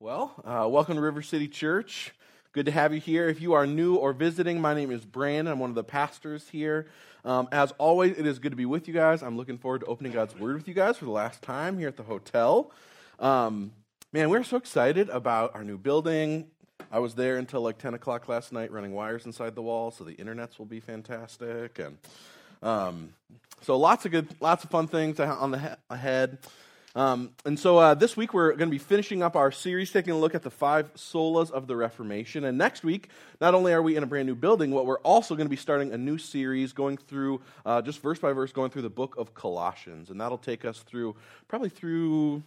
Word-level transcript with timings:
Well, 0.00 0.32
uh, 0.44 0.68
welcome 0.70 0.94
to 0.94 1.00
River 1.00 1.22
City 1.22 1.48
Church. 1.48 2.14
Good 2.52 2.66
to 2.66 2.70
have 2.70 2.94
you 2.94 3.00
here. 3.00 3.28
If 3.28 3.40
you 3.40 3.54
are 3.54 3.66
new 3.66 3.96
or 3.96 4.12
visiting, 4.12 4.60
my 4.60 4.72
name 4.72 4.92
is 4.92 5.04
Brandon. 5.04 5.52
I'm 5.52 5.58
one 5.58 5.70
of 5.70 5.74
the 5.74 5.82
pastors 5.82 6.48
here. 6.50 6.86
Um, 7.24 7.48
as 7.50 7.72
always, 7.78 8.16
it 8.16 8.24
is 8.24 8.38
good 8.38 8.50
to 8.50 8.56
be 8.56 8.64
with 8.64 8.86
you 8.86 8.94
guys. 8.94 9.24
I'm 9.24 9.36
looking 9.36 9.58
forward 9.58 9.80
to 9.80 9.86
opening 9.86 10.12
God's 10.12 10.38
Word 10.38 10.54
with 10.54 10.68
you 10.68 10.74
guys 10.74 10.98
for 10.98 11.04
the 11.04 11.10
last 11.10 11.42
time 11.42 11.80
here 11.80 11.88
at 11.88 11.96
the 11.96 12.04
hotel. 12.04 12.70
Um, 13.18 13.72
man, 14.12 14.30
we're 14.30 14.44
so 14.44 14.56
excited 14.56 15.08
about 15.08 15.56
our 15.56 15.64
new 15.64 15.76
building. 15.76 16.46
I 16.92 17.00
was 17.00 17.16
there 17.16 17.36
until 17.36 17.62
like 17.62 17.78
10 17.78 17.94
o'clock 17.94 18.28
last 18.28 18.52
night 18.52 18.70
running 18.70 18.92
wires 18.92 19.26
inside 19.26 19.56
the 19.56 19.62
wall, 19.62 19.90
so 19.90 20.04
the 20.04 20.14
internets 20.14 20.60
will 20.60 20.66
be 20.66 20.78
fantastic. 20.78 21.80
And 21.80 21.98
um, 22.62 23.14
so 23.62 23.76
lots 23.76 24.06
of 24.06 24.12
good, 24.12 24.28
lots 24.38 24.62
of 24.62 24.70
fun 24.70 24.86
things 24.86 25.18
on 25.18 25.50
the 25.50 25.58
he- 25.58 25.74
ahead. 25.90 26.38
Um, 26.98 27.30
and 27.44 27.56
so 27.56 27.78
uh, 27.78 27.94
this 27.94 28.16
week 28.16 28.34
we're 28.34 28.48
going 28.54 28.68
to 28.68 28.74
be 28.74 28.78
finishing 28.78 29.22
up 29.22 29.36
our 29.36 29.52
series, 29.52 29.92
taking 29.92 30.12
a 30.12 30.18
look 30.18 30.34
at 30.34 30.42
the 30.42 30.50
five 30.50 30.92
solas 30.94 31.48
of 31.48 31.68
the 31.68 31.76
Reformation. 31.76 32.42
And 32.42 32.58
next 32.58 32.82
week, 32.82 33.08
not 33.40 33.54
only 33.54 33.72
are 33.72 33.80
we 33.80 33.94
in 33.94 34.02
a 34.02 34.06
brand 34.06 34.26
new 34.26 34.34
building, 34.34 34.72
what 34.72 34.84
we're 34.84 34.98
also 34.98 35.36
going 35.36 35.46
to 35.46 35.50
be 35.50 35.54
starting 35.54 35.92
a 35.92 35.96
new 35.96 36.18
series, 36.18 36.72
going 36.72 36.96
through 36.96 37.40
uh, 37.64 37.80
just 37.82 38.02
verse 38.02 38.18
by 38.18 38.32
verse, 38.32 38.50
going 38.50 38.72
through 38.72 38.82
the 38.82 38.90
book 38.90 39.14
of 39.16 39.32
Colossians, 39.32 40.10
and 40.10 40.20
that'll 40.20 40.38
take 40.38 40.64
us 40.64 40.80
through 40.80 41.14
probably 41.46 41.68
through 41.68 42.42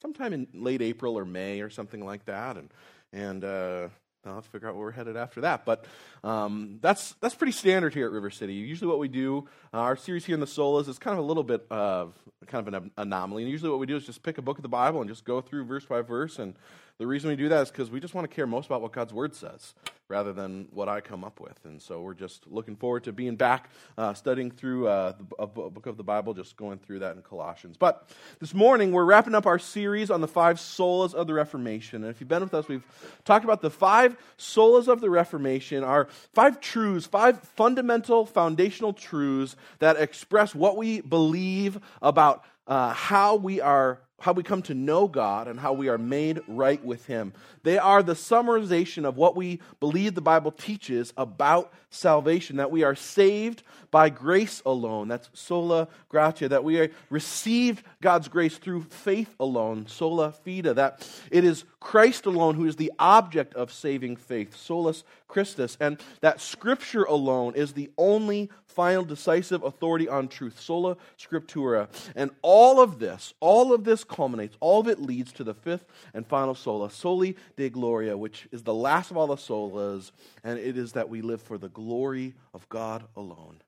sometime 0.00 0.32
in 0.32 0.46
late 0.54 0.80
April 0.80 1.18
or 1.18 1.26
May 1.26 1.60
or 1.60 1.68
something 1.68 2.02
like 2.02 2.24
that. 2.24 2.56
And 2.56 2.70
and 3.12 3.44
uh, 3.44 3.88
I'll 4.26 4.34
have 4.34 4.44
to 4.44 4.50
figure 4.50 4.68
out 4.68 4.74
where 4.74 4.84
we're 4.84 4.90
headed 4.92 5.16
after 5.16 5.40
that. 5.42 5.64
But 5.64 5.84
um, 6.22 6.78
that's, 6.82 7.14
that's 7.20 7.34
pretty 7.34 7.52
standard 7.52 7.94
here 7.94 8.06
at 8.06 8.12
River 8.12 8.30
City. 8.30 8.54
Usually, 8.54 8.88
what 8.88 8.98
we 8.98 9.08
do, 9.08 9.48
uh, 9.72 9.78
our 9.78 9.96
series 9.96 10.24
here 10.24 10.34
in 10.34 10.40
the 10.40 10.46
Solas 10.46 10.88
is 10.88 10.98
kind 10.98 11.18
of 11.18 11.24
a 11.24 11.26
little 11.26 11.44
bit 11.44 11.66
of 11.70 12.14
kind 12.46 12.66
of 12.66 12.74
an 12.74 12.90
anomaly. 12.96 13.42
And 13.42 13.50
usually, 13.50 13.70
what 13.70 13.78
we 13.78 13.86
do 13.86 13.96
is 13.96 14.04
just 14.04 14.22
pick 14.22 14.38
a 14.38 14.42
book 14.42 14.58
of 14.58 14.62
the 14.62 14.68
Bible 14.68 15.00
and 15.00 15.08
just 15.08 15.24
go 15.24 15.40
through 15.40 15.64
verse 15.64 15.86
by 15.86 16.02
verse 16.02 16.38
and 16.38 16.54
the 17.00 17.06
reason 17.06 17.30
we 17.30 17.36
do 17.36 17.48
that 17.48 17.62
is 17.62 17.70
because 17.70 17.90
we 17.90 17.98
just 17.98 18.12
want 18.12 18.28
to 18.28 18.34
care 18.34 18.46
most 18.46 18.66
about 18.66 18.82
what 18.82 18.92
God's 18.92 19.14
Word 19.14 19.34
says 19.34 19.72
rather 20.10 20.32
than 20.32 20.66
what 20.72 20.88
I 20.88 21.00
come 21.00 21.22
up 21.22 21.40
with. 21.40 21.56
And 21.64 21.80
so 21.80 22.02
we're 22.02 22.14
just 22.14 22.46
looking 22.48 22.74
forward 22.74 23.04
to 23.04 23.12
being 23.12 23.36
back 23.36 23.70
uh, 23.96 24.12
studying 24.12 24.50
through 24.50 24.88
uh, 24.88 25.14
a 25.38 25.46
book 25.46 25.86
of 25.86 25.96
the 25.96 26.02
Bible, 26.02 26.34
just 26.34 26.56
going 26.56 26.78
through 26.78 26.98
that 26.98 27.14
in 27.14 27.22
Colossians. 27.22 27.76
But 27.76 28.08
this 28.40 28.52
morning, 28.52 28.90
we're 28.90 29.04
wrapping 29.04 29.36
up 29.36 29.46
our 29.46 29.58
series 29.58 30.10
on 30.10 30.20
the 30.20 30.28
five 30.28 30.56
solas 30.56 31.14
of 31.14 31.28
the 31.28 31.34
Reformation. 31.34 32.02
And 32.02 32.10
if 32.10 32.20
you've 32.20 32.28
been 32.28 32.42
with 32.42 32.52
us, 32.52 32.66
we've 32.66 32.84
talked 33.24 33.44
about 33.44 33.62
the 33.62 33.70
five 33.70 34.16
solas 34.36 34.88
of 34.88 35.00
the 35.00 35.08
Reformation, 35.08 35.84
our 35.84 36.08
five 36.34 36.60
truths, 36.60 37.06
five 37.06 37.40
fundamental 37.40 38.26
foundational 38.26 38.92
truths 38.92 39.54
that 39.78 39.96
express 39.96 40.54
what 40.54 40.76
we 40.76 41.00
believe 41.00 41.78
about 42.02 42.44
uh, 42.66 42.92
how 42.92 43.36
we 43.36 43.60
are 43.60 44.00
how 44.20 44.32
we 44.32 44.42
come 44.42 44.62
to 44.62 44.74
know 44.74 45.08
God 45.08 45.48
and 45.48 45.58
how 45.58 45.72
we 45.72 45.88
are 45.88 45.98
made 45.98 46.40
right 46.46 46.82
with 46.84 47.06
Him. 47.06 47.32
They 47.62 47.78
are 47.78 48.02
the 48.02 48.12
summarization 48.12 49.04
of 49.04 49.16
what 49.16 49.34
we 49.34 49.60
believe 49.80 50.14
the 50.14 50.20
Bible 50.20 50.52
teaches 50.52 51.12
about 51.16 51.72
salvation 51.90 52.56
that 52.56 52.70
we 52.70 52.84
are 52.84 52.94
saved 52.94 53.62
by 53.90 54.08
grace 54.08 54.62
alone. 54.64 55.08
That's 55.08 55.28
sola 55.32 55.88
gratia. 56.08 56.48
That 56.48 56.64
we 56.64 56.90
received 57.08 57.82
God's 58.00 58.28
grace 58.28 58.58
through 58.58 58.82
faith 58.82 59.34
alone. 59.40 59.86
Sola 59.88 60.32
fide. 60.32 60.64
That 60.64 61.08
it 61.30 61.44
is 61.44 61.64
Christ 61.80 62.26
alone 62.26 62.54
who 62.54 62.66
is 62.66 62.76
the 62.76 62.92
object 62.98 63.54
of 63.54 63.72
saving 63.72 64.16
faith. 64.16 64.56
Solus 64.56 65.02
Christus. 65.28 65.76
And 65.80 66.00
that 66.20 66.40
Scripture 66.40 67.04
alone 67.04 67.54
is 67.54 67.72
the 67.72 67.90
only 67.98 68.50
final 68.66 69.04
decisive 69.04 69.62
authority 69.64 70.08
on 70.08 70.28
truth. 70.28 70.60
Sola 70.60 70.96
Scriptura. 71.18 71.88
And 72.14 72.30
all 72.42 72.80
of 72.80 72.98
this, 72.98 73.34
all 73.40 73.72
of 73.72 73.84
this 73.84 74.04
culminates, 74.10 74.56
all 74.60 74.80
of 74.80 74.88
it 74.88 75.00
leads 75.00 75.32
to 75.32 75.44
the 75.44 75.54
fifth 75.54 75.86
and 76.12 76.26
final 76.26 76.54
sola, 76.54 76.90
Soli 76.90 77.36
Deo 77.56 77.70
Gloria, 77.70 78.16
which 78.16 78.48
is 78.52 78.64
the 78.64 78.74
last 78.74 79.10
of 79.10 79.16
all 79.16 79.28
the 79.28 79.36
solas, 79.36 80.10
and 80.44 80.58
it 80.58 80.76
is 80.76 80.92
that 80.92 81.08
we 81.08 81.22
live 81.22 81.40
for 81.40 81.56
the 81.56 81.70
glory 81.70 82.34
of 82.52 82.68
God 82.68 83.04
alone. 83.16 83.62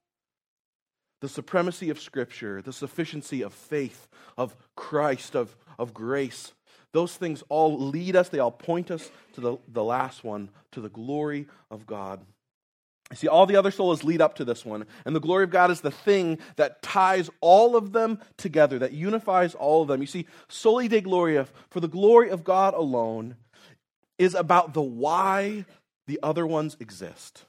The 1.20 1.28
supremacy 1.28 1.88
of 1.88 2.00
Scripture, 2.00 2.60
the 2.60 2.72
sufficiency 2.72 3.42
of 3.42 3.54
faith, 3.54 4.08
of 4.36 4.56
Christ, 4.76 5.36
of, 5.36 5.56
of 5.78 5.94
grace, 5.94 6.52
those 6.92 7.16
things 7.16 7.42
all 7.48 7.88
lead 7.88 8.16
us, 8.16 8.28
they 8.28 8.38
all 8.38 8.50
point 8.50 8.90
us 8.90 9.10
to 9.34 9.40
the, 9.40 9.56
the 9.68 9.84
last 9.84 10.24
one, 10.24 10.50
to 10.72 10.80
the 10.80 10.90
glory 10.90 11.46
of 11.70 11.86
God. 11.86 12.20
See, 13.14 13.28
all 13.28 13.46
the 13.46 13.56
other 13.56 13.70
solas 13.70 14.04
lead 14.04 14.20
up 14.20 14.36
to 14.36 14.44
this 14.44 14.64
one, 14.64 14.86
and 15.04 15.14
the 15.14 15.20
glory 15.20 15.44
of 15.44 15.50
God 15.50 15.70
is 15.70 15.80
the 15.80 15.90
thing 15.90 16.38
that 16.56 16.82
ties 16.82 17.28
all 17.40 17.76
of 17.76 17.92
them 17.92 18.18
together, 18.36 18.78
that 18.78 18.92
unifies 18.92 19.54
all 19.54 19.82
of 19.82 19.88
them. 19.88 20.00
You 20.00 20.06
see, 20.06 20.26
soli 20.48 20.88
Dei 20.88 21.00
Gloria, 21.02 21.46
for 21.70 21.80
the 21.80 21.88
glory 21.88 22.30
of 22.30 22.44
God 22.44 22.74
alone, 22.74 23.36
is 24.18 24.34
about 24.34 24.72
the 24.72 24.82
why 24.82 25.64
the 26.06 26.20
other 26.22 26.46
ones 26.46 26.76
exist. 26.80 27.44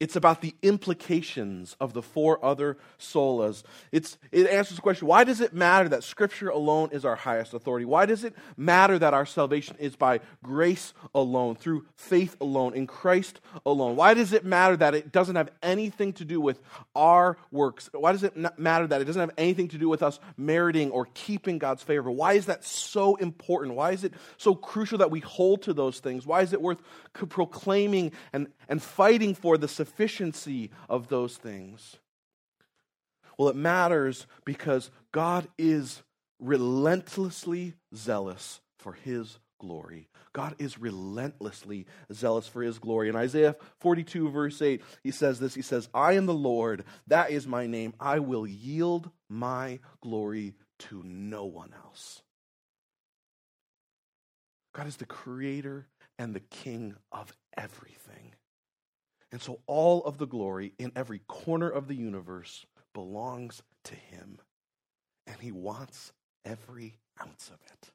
It's 0.00 0.14
about 0.14 0.42
the 0.42 0.54
implications 0.62 1.76
of 1.80 1.92
the 1.92 2.02
four 2.02 2.44
other 2.44 2.76
solas. 3.00 3.64
It's, 3.90 4.16
it 4.30 4.46
answers 4.46 4.76
the 4.76 4.82
question 4.82 5.08
why 5.08 5.24
does 5.24 5.40
it 5.40 5.52
matter 5.52 5.88
that 5.88 6.04
Scripture 6.04 6.50
alone 6.50 6.90
is 6.92 7.04
our 7.04 7.16
highest 7.16 7.52
authority? 7.52 7.84
Why 7.84 8.06
does 8.06 8.22
it 8.22 8.34
matter 8.56 8.96
that 8.96 9.12
our 9.12 9.26
salvation 9.26 9.76
is 9.80 9.96
by 9.96 10.20
grace 10.42 10.94
alone, 11.16 11.56
through 11.56 11.84
faith 11.96 12.36
alone, 12.40 12.74
in 12.74 12.86
Christ 12.86 13.40
alone? 13.66 13.96
Why 13.96 14.14
does 14.14 14.32
it 14.32 14.44
matter 14.44 14.76
that 14.76 14.94
it 14.94 15.10
doesn't 15.10 15.34
have 15.34 15.50
anything 15.64 16.12
to 16.14 16.24
do 16.24 16.40
with 16.40 16.60
our 16.94 17.36
works? 17.50 17.90
Why 17.92 18.12
does 18.12 18.22
it 18.22 18.36
matter 18.56 18.86
that 18.86 19.00
it 19.00 19.04
doesn't 19.04 19.20
have 19.20 19.34
anything 19.36 19.66
to 19.68 19.78
do 19.78 19.88
with 19.88 20.04
us 20.04 20.20
meriting 20.36 20.92
or 20.92 21.08
keeping 21.14 21.58
God's 21.58 21.82
favor? 21.82 22.08
Why 22.08 22.34
is 22.34 22.46
that 22.46 22.64
so 22.64 23.16
important? 23.16 23.74
Why 23.74 23.90
is 23.90 24.04
it 24.04 24.14
so 24.36 24.54
crucial 24.54 24.98
that 24.98 25.10
we 25.10 25.20
hold 25.20 25.62
to 25.62 25.72
those 25.72 25.98
things? 25.98 26.24
Why 26.24 26.42
is 26.42 26.52
it 26.52 26.62
worth 26.62 26.80
proclaiming 27.14 28.12
and, 28.32 28.46
and 28.68 28.80
fighting 28.80 29.34
for 29.34 29.58
the 29.58 29.66
sufficiency 29.88 30.70
of 30.88 31.08
those 31.08 31.36
things? 31.36 31.96
Well, 33.38 33.48
it 33.48 33.56
matters 33.56 34.26
because 34.44 34.90
God 35.12 35.48
is 35.58 36.02
relentlessly 36.40 37.74
zealous 37.94 38.60
for 38.78 38.92
his 38.92 39.38
glory. 39.60 40.08
God 40.32 40.54
is 40.58 40.78
relentlessly 40.78 41.86
zealous 42.12 42.46
for 42.46 42.62
his 42.62 42.78
glory. 42.78 43.08
In 43.08 43.16
Isaiah 43.16 43.56
42, 43.80 44.28
verse 44.30 44.60
8, 44.60 44.82
he 45.02 45.10
says 45.10 45.40
this 45.40 45.54
He 45.54 45.62
says, 45.62 45.88
I 45.94 46.12
am 46.12 46.26
the 46.26 46.34
Lord, 46.34 46.84
that 47.06 47.30
is 47.30 47.46
my 47.46 47.66
name. 47.66 47.94
I 47.98 48.18
will 48.18 48.46
yield 48.46 49.10
my 49.28 49.80
glory 50.00 50.54
to 50.80 51.02
no 51.04 51.44
one 51.44 51.74
else. 51.84 52.22
God 54.74 54.86
is 54.86 54.96
the 54.96 55.06
creator 55.06 55.86
and 56.18 56.34
the 56.34 56.40
king 56.40 56.94
of 57.10 57.32
everything. 57.56 58.34
And 59.30 59.42
so 59.42 59.60
all 59.66 60.02
of 60.04 60.18
the 60.18 60.26
glory 60.26 60.72
in 60.78 60.92
every 60.96 61.20
corner 61.26 61.68
of 61.68 61.86
the 61.86 61.94
universe 61.94 62.64
belongs 62.94 63.62
to 63.84 63.94
him. 63.94 64.38
And 65.26 65.36
he 65.40 65.52
wants 65.52 66.12
every 66.44 66.98
ounce 67.20 67.48
of 67.48 67.60
it. 67.66 67.90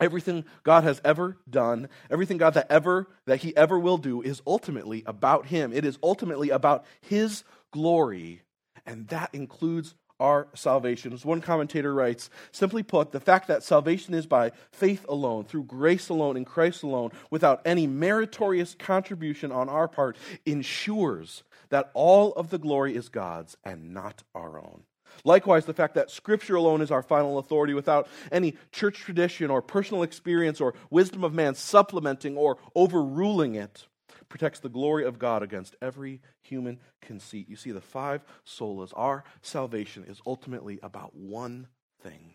Everything 0.00 0.44
God 0.64 0.84
has 0.84 1.00
ever 1.04 1.38
done, 1.48 1.88
everything 2.10 2.36
God 2.36 2.54
that 2.54 2.70
ever 2.70 3.08
that 3.26 3.40
he 3.40 3.56
ever 3.56 3.78
will 3.78 3.98
do 3.98 4.20
is 4.20 4.42
ultimately 4.46 5.02
about 5.06 5.46
him. 5.46 5.72
It 5.72 5.84
is 5.84 5.98
ultimately 6.02 6.50
about 6.50 6.84
his 7.00 7.44
glory, 7.72 8.42
and 8.84 9.06
that 9.08 9.30
includes 9.32 9.94
our 10.22 10.46
salvation. 10.54 11.12
As 11.12 11.24
one 11.24 11.40
commentator 11.40 11.92
writes, 11.92 12.30
simply 12.52 12.84
put, 12.84 13.10
the 13.10 13.20
fact 13.20 13.48
that 13.48 13.64
salvation 13.64 14.14
is 14.14 14.24
by 14.24 14.52
faith 14.70 15.04
alone, 15.08 15.44
through 15.44 15.64
grace 15.64 16.08
alone, 16.08 16.36
in 16.36 16.44
Christ 16.44 16.84
alone, 16.84 17.10
without 17.28 17.60
any 17.64 17.88
meritorious 17.88 18.76
contribution 18.78 19.50
on 19.50 19.68
our 19.68 19.88
part, 19.88 20.16
ensures 20.46 21.42
that 21.70 21.90
all 21.92 22.32
of 22.34 22.50
the 22.50 22.58
glory 22.58 22.94
is 22.94 23.08
God's 23.08 23.56
and 23.64 23.92
not 23.92 24.22
our 24.32 24.58
own. 24.58 24.84
Likewise, 25.24 25.66
the 25.66 25.74
fact 25.74 25.94
that 25.96 26.10
Scripture 26.10 26.54
alone 26.54 26.80
is 26.80 26.90
our 26.90 27.02
final 27.02 27.38
authority 27.38 27.74
without 27.74 28.08
any 28.30 28.54
church 28.70 28.98
tradition 29.00 29.50
or 29.50 29.60
personal 29.60 30.04
experience 30.04 30.60
or 30.60 30.74
wisdom 30.88 31.24
of 31.24 31.34
man 31.34 31.54
supplementing 31.54 32.36
or 32.36 32.58
overruling 32.74 33.56
it 33.56 33.86
protects 34.28 34.60
the 34.60 34.68
glory 34.68 35.04
of 35.04 35.18
God 35.18 35.42
against 35.42 35.76
every 35.82 36.20
human 36.42 36.78
conceit. 37.00 37.48
You 37.48 37.56
see, 37.56 37.70
the 37.70 37.80
five 37.80 38.24
solas, 38.46 38.92
our 38.94 39.24
salvation 39.42 40.04
is 40.04 40.20
ultimately 40.26 40.78
about 40.82 41.14
one 41.14 41.68
thing 42.02 42.34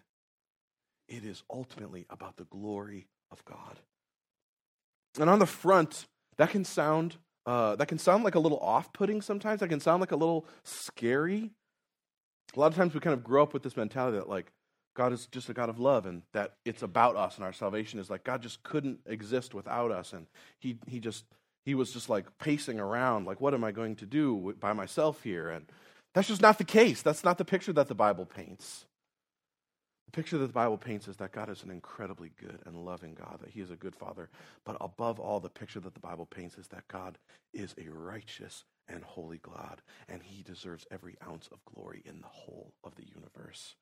it 1.08 1.24
is 1.24 1.44
ultimately 1.50 2.06
about 2.10 2.38
the 2.38 2.44
glory 2.46 3.08
of 3.32 3.44
God. 3.46 3.80
And 5.20 5.30
on 5.30 5.40
the 5.40 5.46
front, 5.46 6.06
that 6.38 6.50
can 6.50 6.66
sound 6.66 7.18
uh, 7.46 7.78
that 7.78 7.88
can 7.88 7.98
sound 7.98 8.26
like 8.26 8.36
a 8.36 8.40
little 8.40 8.60
off-putting 8.60 9.22
sometimes. 9.22 9.62
That 9.62 9.70
can 9.70 9.80
sound 9.80 10.02
like 10.02 10.12
a 10.12 10.18
little 10.18 10.46
scary. 10.66 11.52
A 12.54 12.60
lot 12.60 12.68
of 12.68 12.76
times 12.76 12.94
we 12.94 13.00
kind 13.00 13.14
of 13.14 13.24
grow 13.24 13.42
up 13.42 13.54
with 13.54 13.64
this 13.64 13.78
mentality 13.78 14.18
that 14.18 14.28
like 14.28 14.52
God 14.96 15.14
is 15.14 15.28
just 15.28 15.48
a 15.48 15.54
God 15.54 15.70
of 15.70 15.80
love 15.80 16.06
and 16.06 16.24
that 16.34 16.56
it's 16.66 16.84
about 16.84 17.16
us 17.16 17.38
and 17.38 17.46
our 17.46 17.54
salvation 17.54 18.00
is 18.00 18.10
like 18.10 18.26
God 18.26 18.42
just 18.42 18.64
couldn't 18.64 19.00
exist 19.06 19.54
without 19.54 19.92
us 19.92 20.12
and 20.12 20.28
he 20.60 20.78
he 20.88 21.00
just 21.00 21.24
he 21.68 21.76
was 21.76 21.92
just 21.92 22.08
like 22.08 22.26
pacing 22.38 22.80
around, 22.80 23.26
like, 23.26 23.42
what 23.42 23.54
am 23.54 23.66
I 23.66 23.74
going 23.74 23.98
to 23.98 24.06
do 24.06 24.56
by 24.58 24.72
myself 24.72 25.22
here? 25.22 25.50
And 25.50 25.66
that's 26.14 26.30
just 26.30 26.42
not 26.42 26.58
the 26.58 26.64
case. 26.64 27.02
That's 27.02 27.26
not 27.26 27.38
the 27.38 27.44
picture 27.44 27.74
that 27.74 27.90
the 27.90 27.94
Bible 27.94 28.26
paints. 28.26 28.86
The 30.06 30.14
picture 30.14 30.38
that 30.38 30.48
the 30.48 30.54
Bible 30.54 30.78
paints 30.78 31.10
is 31.10 31.18
that 31.18 31.34
God 31.34 31.50
is 31.50 31.64
an 31.64 31.70
incredibly 31.70 32.32
good 32.40 32.60
and 32.66 32.86
loving 32.86 33.16
God, 33.16 33.40
that 33.42 33.50
He 33.50 33.60
is 33.60 33.70
a 33.70 33.76
good 33.76 33.98
Father. 33.98 34.30
But 34.64 34.78
above 34.80 35.20
all, 35.20 35.42
the 35.42 35.50
picture 35.50 35.82
that 35.82 35.94
the 35.94 36.00
Bible 36.00 36.26
paints 36.26 36.58
is 36.58 36.70
that 36.70 36.88
God 36.88 37.18
is 37.54 37.76
a 37.78 37.92
righteous 37.92 38.64
and 38.88 39.04
holy 39.04 39.40
God, 39.40 39.82
and 40.08 40.24
He 40.24 40.44
deserves 40.44 40.88
every 40.90 41.18
ounce 41.30 41.50
of 41.52 41.60
glory 41.66 42.02
in 42.06 42.22
the 42.22 42.28
whole 42.28 42.72
of 42.86 42.96
the 42.96 43.08
universe. 43.14 43.76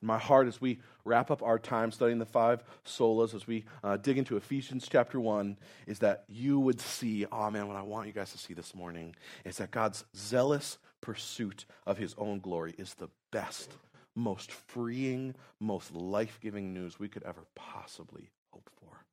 My 0.00 0.18
heart 0.18 0.46
as 0.46 0.60
we 0.60 0.80
wrap 1.04 1.30
up 1.30 1.42
our 1.42 1.58
time 1.58 1.90
studying 1.90 2.18
the 2.18 2.26
five 2.26 2.62
solas, 2.86 3.34
as 3.34 3.46
we 3.46 3.64
uh, 3.82 3.96
dig 3.96 4.18
into 4.18 4.36
Ephesians 4.36 4.86
chapter 4.88 5.20
1, 5.20 5.56
is 5.86 5.98
that 5.98 6.24
you 6.28 6.60
would 6.60 6.80
see, 6.80 7.26
oh 7.32 7.50
man, 7.50 7.66
what 7.66 7.76
I 7.76 7.82
want 7.82 8.06
you 8.06 8.12
guys 8.12 8.30
to 8.32 8.38
see 8.38 8.54
this 8.54 8.74
morning 8.74 9.16
is 9.44 9.56
that 9.56 9.70
God's 9.70 10.04
zealous 10.16 10.78
pursuit 11.00 11.66
of 11.86 11.98
His 11.98 12.14
own 12.16 12.38
glory 12.38 12.74
is 12.78 12.94
the 12.94 13.08
best 13.32 13.72
most 14.18 14.52
freeing, 14.52 15.34
most 15.60 15.94
life 15.94 16.38
giving 16.42 16.74
news 16.74 16.98
we 16.98 17.08
could 17.08 17.22
ever 17.22 17.46
possibly 17.54 18.30
hope 18.52 18.68
for. 18.80 19.04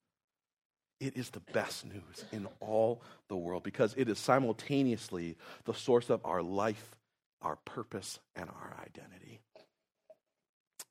It 1.00 1.16
is 1.16 1.30
the 1.30 1.42
best 1.54 1.86
news 1.86 2.26
in 2.32 2.48
all 2.60 3.02
the 3.30 3.38
world 3.38 3.64
because 3.64 3.94
it 3.98 4.10
is 4.10 4.18
simultaneously 4.18 5.38
the 5.66 5.74
source 5.74 6.10
of 6.10 6.22
our 6.26 6.42
life, 6.42 6.96
our 7.42 7.58
purpose, 7.58 8.20
and 8.36 8.50
our 8.50 8.76
identity. 8.82 9.42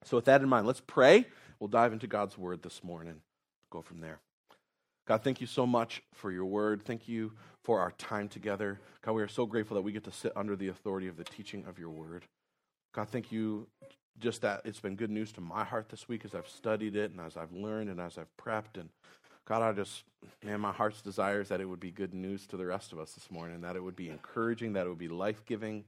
So, 0.05 0.17
with 0.19 0.27
that 0.27 0.43
in 0.43 0.49
mind, 0.49 0.67
let's 0.67 0.83
pray. 0.87 1.27
We'll 1.59 1.69
dive 1.69 1.93
into 1.93 2.07
God's 2.07 2.37
word 2.37 2.63
this 2.63 2.85
morning. 2.85 3.21
Go 3.71 3.81
from 3.81 4.01
there. 4.01 4.21
God, 5.07 5.23
thank 5.23 5.41
you 5.41 5.47
so 5.47 5.67
much 5.67 6.03
for 6.15 6.31
your 6.31 6.47
word. 6.47 6.83
Thank 6.85 7.09
you 7.09 7.33
for 7.63 7.81
our 7.81 7.91
time 7.93 8.29
together. 8.29 8.81
God, 9.03 9.13
we 9.13 9.23
are 9.23 9.29
so 9.29 9.47
grateful 9.47 9.75
that 9.75 9.83
we 9.83 9.93
get 9.93 10.05
to 10.05 10.13
sit 10.13 10.33
under 10.37 10.57
the 10.57 10.69
authority 10.69 11.09
of 11.09 11.17
the 11.17 11.25
teaching 11.25 11.65
of 11.67 11.79
your 11.79 11.91
word. 11.91 12.25
God, 12.93 13.09
thank 13.09 13.33
you 13.33 13.67
just 14.19 14.43
that 14.43 14.63
it's 14.65 14.81
been 14.81 14.95
good 14.95 15.11
news 15.11 15.33
to 15.33 15.41
my 15.41 15.65
heart 15.65 15.89
this 15.89 16.09
week 16.09 16.25
as 16.25 16.35
I've 16.35 16.49
studied 16.49 16.97
it 16.97 17.11
and 17.11 17.21
as 17.21 17.37
I've 17.37 17.53
learned 17.53 17.91
and 17.91 18.01
as 18.01 18.17
I've 18.17 18.35
prepped. 18.37 18.79
And 18.79 18.89
God, 19.45 19.63
I 19.63 19.73
just, 19.73 20.05
man, 20.43 20.61
my 20.61 20.73
heart's 20.73 21.03
desire 21.03 21.41
is 21.41 21.49
that 21.49 21.61
it 21.61 21.69
would 21.69 21.81
be 21.81 21.91
good 21.91 22.15
news 22.15 22.47
to 22.47 22.57
the 22.57 22.67
rest 22.67 22.93
of 22.93 22.99
us 22.99 23.13
this 23.13 23.31
morning, 23.31 23.63
that 23.63 23.77
it 23.77 23.83
would 23.83 23.97
be 23.97 24.09
encouraging, 24.09 24.75
that 24.75 24.87
it 24.87 24.89
would 24.89 24.99
be 24.99 25.09
life 25.09 25.45
giving, 25.45 25.85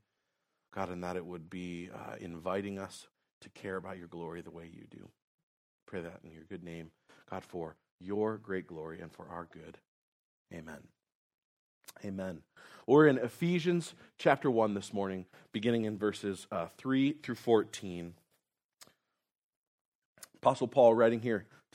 God, 0.75 0.91
and 0.91 1.05
that 1.05 1.17
it 1.17 1.25
would 1.25 1.49
be 1.49 1.89
uh, 1.95 2.17
inviting 2.21 2.79
us 2.79 3.07
to 3.47 3.61
care 3.61 3.77
about 3.77 3.97
your 3.97 4.09
glory 4.09 4.43
the 4.43 4.51
way 4.51 4.69
you 4.73 4.85
do. 4.91 5.09
Pray 5.87 6.01
that 6.03 6.21
in 6.25 6.33
your 6.33 6.43
good 6.49 6.65
name, 6.65 6.91
God, 7.31 7.45
for 7.45 7.77
your 8.01 8.39
great 8.39 8.67
glory 8.67 9.01
and 9.01 9.13
for 9.13 9.27
our 9.31 9.49
good. 9.53 9.79
Amen. 10.53 10.81
Amen. 12.05 12.41
We're 12.87 13.07
in 13.07 13.19
Ephesians 13.19 13.95
chapter 14.19 14.51
1 14.51 14.75
this 14.75 14.93
morning, 14.93 15.27
beginning 15.53 15.85
in 15.85 15.97
verses 15.97 16.49
uh, 16.51 16.67
3 16.77 17.13
through 17.23 17.37
14. 17.37 18.15
Apostle 20.37 20.69
Paul 20.69 20.95
writing 20.95 21.21
here 21.21 21.47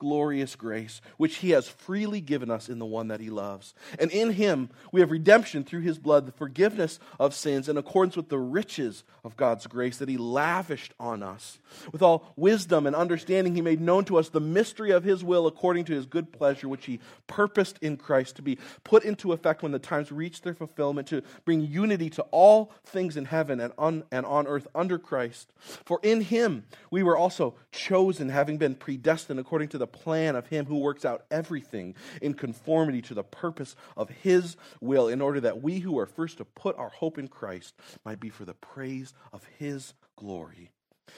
glorious 0.00 0.56
grace, 0.56 1.00
which 1.18 1.36
he 1.36 1.50
has 1.50 1.68
freely 1.68 2.20
given 2.20 2.50
us 2.50 2.68
in 2.68 2.80
the 2.80 2.86
one 2.86 3.08
that 3.08 3.20
he 3.20 3.30
loves. 3.30 3.74
And 4.00 4.10
in 4.10 4.32
him 4.32 4.70
we 4.90 5.00
have 5.00 5.12
redemption 5.12 5.62
through 5.62 5.82
his 5.82 5.98
blood, 5.98 6.26
the 6.26 6.32
forgiveness 6.32 6.98
of 7.20 7.34
sins 7.34 7.68
in 7.68 7.76
accordance 7.76 8.16
with 8.16 8.30
the 8.30 8.38
riches 8.38 9.04
of 9.22 9.36
God's 9.36 9.66
grace 9.66 9.98
that 9.98 10.08
he 10.08 10.16
lavished 10.16 10.94
on 10.98 11.22
us. 11.22 11.58
With 11.92 12.02
all 12.02 12.32
wisdom 12.34 12.86
and 12.86 12.96
understanding, 12.96 13.54
he 13.54 13.60
made 13.60 13.80
known 13.80 14.04
to 14.06 14.18
us 14.18 14.30
the 14.30 14.40
mystery 14.40 14.90
of 14.90 15.04
his 15.04 15.22
will 15.22 15.46
according 15.46 15.84
to 15.84 15.94
his 15.94 16.06
good 16.06 16.32
pleasure, 16.32 16.68
which 16.68 16.86
he 16.86 17.00
purposed 17.26 17.78
in 17.82 17.98
Christ 17.98 18.36
to 18.36 18.42
be 18.42 18.58
put 18.82 19.04
into 19.04 19.32
effect 19.32 19.62
when 19.62 19.72
the 19.72 19.78
times 19.78 20.10
reach 20.10 20.40
their 20.40 20.54
fulfillment, 20.54 21.08
to 21.08 21.22
bring 21.44 21.60
unity 21.60 22.08
to 22.10 22.22
all 22.30 22.72
things 22.84 23.18
in 23.18 23.26
heaven 23.26 23.60
and 23.60 23.74
on, 23.76 24.04
and 24.10 24.24
on 24.24 24.46
earth 24.46 24.66
under 24.74 24.98
Christ. 24.98 25.52
For 25.84 26.00
in 26.02 26.22
him 26.22 26.64
we 26.90 27.02
were 27.02 27.18
also 27.18 27.54
chosen, 27.70 28.30
having 28.30 28.56
been 28.56 28.74
predestined 28.74 29.38
according 29.38 29.68
to 29.68 29.78
the 29.78 29.89
plan 29.92 30.36
of 30.36 30.46
Him 30.46 30.66
who 30.66 30.78
works 30.78 31.04
out 31.04 31.24
everything 31.30 31.94
in 32.22 32.34
conformity 32.34 33.02
to 33.02 33.14
the 33.14 33.22
purpose 33.22 33.76
of 33.96 34.08
His 34.08 34.56
will, 34.80 35.08
in 35.08 35.20
order 35.20 35.40
that 35.40 35.62
we 35.62 35.80
who 35.80 35.98
are 35.98 36.06
first 36.06 36.38
to 36.38 36.44
put 36.44 36.78
our 36.78 36.90
hope 36.90 37.18
in 37.18 37.28
Christ 37.28 37.74
might 38.04 38.20
be 38.20 38.30
for 38.30 38.44
the 38.44 38.54
praise 38.54 39.12
of 39.32 39.44
His 39.58 39.94
glory. 40.16 40.70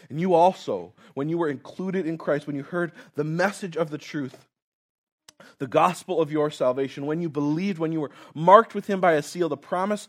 And 0.09 0.21
you 0.21 0.35
also, 0.35 0.95
when 1.15 1.29
you 1.29 1.39
were 1.39 1.51
included 1.51 2.07
in 2.07 2.19
Christ, 2.19 2.47
when 2.47 2.57
you 2.57 2.63
heard 2.63 2.93
the 3.15 3.25
message 3.25 3.77
of 3.77 3.91
the 3.91 3.99
truth, 3.99 4.49
the 5.59 5.67
gospel 5.67 6.21
of 6.21 6.31
your 6.31 6.51
salvation, 6.51 7.07
when 7.07 7.21
you 7.21 7.29
believed, 7.29 7.79
when 7.79 7.93
you 7.93 8.01
were 8.01 8.11
marked 8.35 8.75
with 8.75 8.87
him 8.87 9.01
by 9.01 9.13
a 9.13 9.23
seal, 9.23 9.49
the 9.49 9.57
promise, 9.57 10.09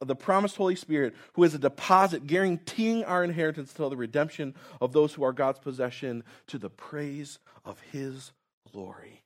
the 0.00 0.16
promised 0.16 0.56
Holy 0.56 0.76
Spirit, 0.76 1.14
who 1.34 1.44
is 1.44 1.54
a 1.54 1.58
deposit 1.58 2.26
guaranteeing 2.26 3.04
our 3.04 3.24
inheritance 3.24 3.70
until 3.70 3.90
the 3.90 3.96
redemption 3.96 4.54
of 4.80 4.92
those 4.92 5.14
who 5.14 5.22
are 5.22 5.32
God's 5.32 5.58
possession 5.58 6.24
to 6.48 6.58
the 6.58 6.70
praise 6.70 7.38
of 7.64 7.80
his 7.92 8.32
glory. 8.72 9.22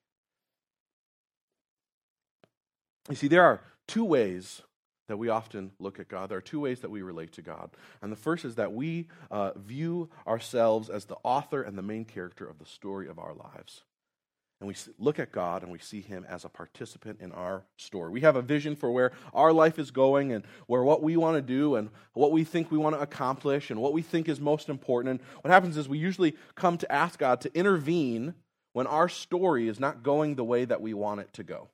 You 3.08 3.16
see, 3.16 3.28
there 3.28 3.42
are 3.42 3.60
two 3.88 4.04
ways 4.04 4.62
that 5.08 5.16
we 5.16 5.28
often 5.28 5.72
look 5.78 5.98
at 5.98 6.08
God. 6.08 6.30
There 6.30 6.38
are 6.38 6.40
two 6.40 6.60
ways 6.60 6.80
that 6.80 6.90
we 6.90 7.02
relate 7.02 7.32
to 7.32 7.42
God. 7.42 7.70
And 8.00 8.10
the 8.10 8.16
first 8.16 8.44
is 8.44 8.54
that 8.54 8.72
we 8.72 9.08
uh, 9.30 9.52
view 9.56 10.08
ourselves 10.26 10.88
as 10.88 11.04
the 11.04 11.16
author 11.22 11.62
and 11.62 11.76
the 11.76 11.82
main 11.82 12.04
character 12.04 12.46
of 12.46 12.58
the 12.58 12.64
story 12.64 13.08
of 13.08 13.18
our 13.18 13.34
lives 13.34 13.82
and 14.62 14.68
we 14.68 14.76
look 14.96 15.18
at 15.18 15.32
God 15.32 15.64
and 15.64 15.72
we 15.72 15.80
see 15.80 16.00
Him 16.00 16.24
as 16.28 16.44
a 16.44 16.48
participant 16.48 17.18
in 17.20 17.32
our 17.32 17.64
story. 17.76 18.12
We 18.12 18.20
have 18.20 18.36
a 18.36 18.42
vision 18.42 18.76
for 18.76 18.92
where 18.92 19.10
our 19.34 19.52
life 19.52 19.76
is 19.76 19.90
going 19.90 20.32
and 20.32 20.44
where 20.68 20.84
what 20.84 21.02
we 21.02 21.16
want 21.16 21.36
to 21.36 21.42
do 21.42 21.74
and 21.74 21.90
what 22.12 22.30
we 22.30 22.44
think 22.44 22.70
we 22.70 22.78
want 22.78 22.94
to 22.94 23.02
accomplish 23.02 23.72
and 23.72 23.82
what 23.82 23.92
we 23.92 24.02
think 24.02 24.28
is 24.28 24.40
most 24.40 24.68
important. 24.68 25.10
And 25.10 25.28
what 25.42 25.50
happens 25.50 25.76
is 25.76 25.88
we 25.88 25.98
usually 25.98 26.36
come 26.54 26.78
to 26.78 26.92
ask 26.92 27.18
God 27.18 27.40
to 27.40 27.52
intervene 27.58 28.34
when 28.72 28.86
our 28.86 29.08
story 29.08 29.66
is 29.66 29.80
not 29.80 30.04
going 30.04 30.36
the 30.36 30.44
way 30.44 30.64
that 30.64 30.80
we 30.80 30.94
want 30.94 31.18
it 31.18 31.32
to 31.32 31.42
go. 31.42 31.68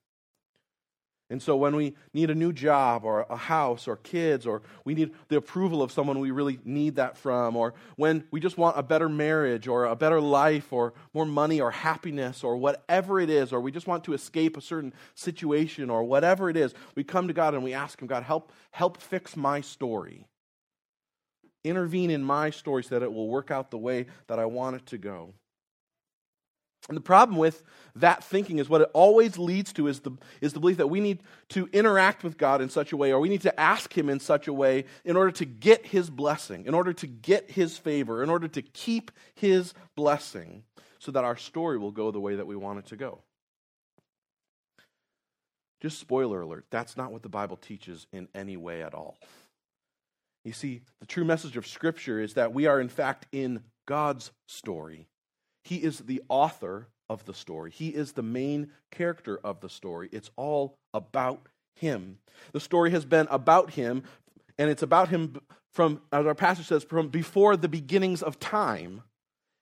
And 1.31 1.43
so 1.43 1.57
when 1.57 1.77
we 1.77 1.95
need 2.15 2.31
a 2.31 2.35
new 2.35 2.55
job 2.55 3.05
or 3.05 3.27
a 3.29 3.37
house 3.37 3.87
or 3.87 3.97
kids 3.97 4.47
or 4.47 4.63
we 4.87 4.95
need 4.95 5.13
the 5.29 5.37
approval 5.37 5.83
of 5.83 5.93
someone 5.93 6.21
we 6.21 6.31
really 6.31 6.59
need 6.65 6.97
that 6.97 7.19
from 7.19 7.55
or 7.55 7.75
when 7.97 8.25
we 8.31 8.41
just 8.41 8.57
want 8.57 8.79
a 8.79 8.83
better 8.83 9.11
marriage 9.11 9.69
or 9.69 9.85
a 9.85 9.95
better 9.95 10.23
life 10.23 10.73
or 10.73 10.95
more 11.13 11.27
money 11.27 11.61
or 11.61 11.71
happiness 11.71 12.43
or 12.43 12.57
whatever 12.57 13.21
it 13.21 13.29
is 13.29 13.53
or 13.53 13.61
we 13.61 13.71
just 13.71 13.87
want 13.87 14.05
to 14.05 14.15
escape 14.15 14.57
a 14.57 14.63
certain 14.63 14.95
situation 15.15 15.91
or 15.91 16.03
whatever 16.03 16.49
it 16.49 16.57
is, 16.57 16.73
we 16.95 17.05
come 17.05 17.29
to 17.29 17.35
God 17.35 17.53
and 17.53 17.63
we 17.63 17.75
ask 17.75 18.01
him, 18.01 18.09
God, 18.09 18.23
help 18.23 18.51
help 18.71 18.97
fix 18.99 19.37
my 19.37 19.61
story. 19.61 20.25
Intervene 21.63 22.11
in 22.11 22.23
my 22.23 22.49
story 22.49 22.85
so 22.85 22.99
that 22.99 23.05
it 23.05 23.13
will 23.13 23.29
work 23.29 23.51
out 23.51 23.71
the 23.71 23.77
way 23.77 24.07
that 24.29 24.39
I 24.39 24.47
want 24.47 24.77
it 24.77 24.87
to 24.87 24.99
go. 24.99 25.35
And 26.89 26.97
the 26.97 27.03
problem 27.03 27.37
with 27.37 27.63
that 27.97 28.25
thinking 28.25 28.59
is 28.59 28.69
what 28.69 28.81
it 28.81 28.91
always 28.95 29.37
leads 29.37 29.73
to 29.75 29.89
is 29.89 30.01
the, 30.01 30.13
is 30.41 30.55
the 30.55 30.61
belief 30.61 30.79
that 30.79 30.87
we 30.87 31.01
need 31.01 31.23
to 31.51 31.69
interact 31.73 32.25
with 32.25 32.39
God 32.39 32.63
in 32.63 32.71
such 32.71 32.93
a 32.93 32.97
way, 32.97 33.13
or 33.13 33.21
we 33.21 33.29
need 33.29 33.43
to 33.43 33.61
ask 33.61 33.97
Him 33.97 34.09
in 34.09 34.21
such 34.21 34.49
a 34.49 34.53
way 34.53 34.87
in 35.05 35.17
order 35.17 35.31
to 35.33 35.45
get 35.45 35.87
His 35.87 36.09
blessing, 36.09 36.65
in 36.65 36.75
order 36.75 36.95
to 36.95 37.07
get 37.07 37.51
His 37.51 37.77
favor, 37.77 38.23
in 38.23 38.31
order 38.31 38.49
to 38.49 38.63
keep 38.63 39.11
His 39.35 39.75
blessing, 39.97 40.65
so 40.99 41.13
that 41.13 41.25
our 41.25 41.37
story 41.37 41.79
will 41.79 41.93
go 41.93 42.11
the 42.11 42.21
way 42.21 42.37
that 42.37 42.47
we 42.47 42.57
want 42.57 42.79
it 42.79 42.87
to 42.87 42.97
go. 42.97 43.21
Just 45.83 45.99
spoiler 46.01 46.41
alert, 46.41 46.65
that's 46.71 46.97
not 46.97 47.13
what 47.13 47.23
the 47.23 47.29
Bible 47.29 47.57
teaches 47.57 48.07
in 48.13 48.29
any 48.35 48.57
way 48.57 48.83
at 48.83 48.95
all. 48.95 49.17
You 50.45 50.53
see, 50.53 50.81
the 51.01 51.07
true 51.07 51.25
message 51.25 51.59
of 51.59 51.67
Scripture 51.67 52.19
is 52.19 52.35
that 52.35 52.55
we 52.55 52.67
are, 52.67 52.81
in 52.81 52.89
fact, 52.89 53.27
in 53.31 53.63
God's 53.87 54.33
story 54.47 55.07
he 55.69 55.77
is 55.77 55.99
the 55.99 56.23
author 56.31 56.89
of 57.11 57.27
the 57.27 57.35
story, 57.35 57.71
He 57.71 57.89
is 57.89 58.13
the 58.13 58.23
main 58.23 58.71
character 58.91 59.39
of 59.45 59.61
the 59.61 59.69
story. 59.69 60.09
It's 60.13 60.31
all 60.35 60.79
about 60.95 61.47
Him. 61.75 62.21
The 62.53 62.61
story 62.61 62.91
has 62.93 63.05
been 63.05 63.27
about 63.31 63.73
Him, 63.73 64.03
and 64.59 64.71
it's 64.71 64.83
about 64.83 65.11
Him 65.11 65.37
from, 65.71 66.01
as 66.11 66.25
our 66.25 66.35
passage 66.35 66.69
says, 66.69 66.85
from 66.85 67.09
before 67.09 67.55
the 67.55 67.69
beginnings 67.69 68.23
of 68.23 68.41
time 68.41 69.03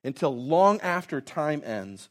until 0.05 0.31
long 0.31 0.81
after 0.81 1.21
time 1.21 1.61
ends. 1.65 2.09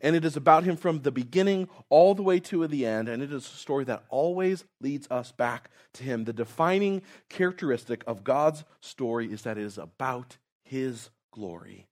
And 0.00 0.14
it 0.14 0.24
is 0.24 0.36
about 0.36 0.64
him 0.64 0.76
from 0.76 1.00
the 1.00 1.10
beginning 1.10 1.68
all 1.88 2.14
the 2.14 2.22
way 2.22 2.38
to 2.40 2.66
the 2.66 2.84
end. 2.84 3.08
And 3.08 3.22
it 3.22 3.32
is 3.32 3.46
a 3.46 3.56
story 3.56 3.84
that 3.84 4.04
always 4.10 4.64
leads 4.82 5.10
us 5.10 5.32
back 5.32 5.70
to 5.94 6.04
him. 6.04 6.24
The 6.24 6.34
defining 6.34 7.00
characteristic 7.30 8.04
of 8.06 8.22
God's 8.22 8.64
story 8.80 9.32
is 9.32 9.42
that 9.42 9.56
it 9.56 9.64
is 9.64 9.78
about 9.78 10.36
his 10.62 11.08
glory. 11.32 11.86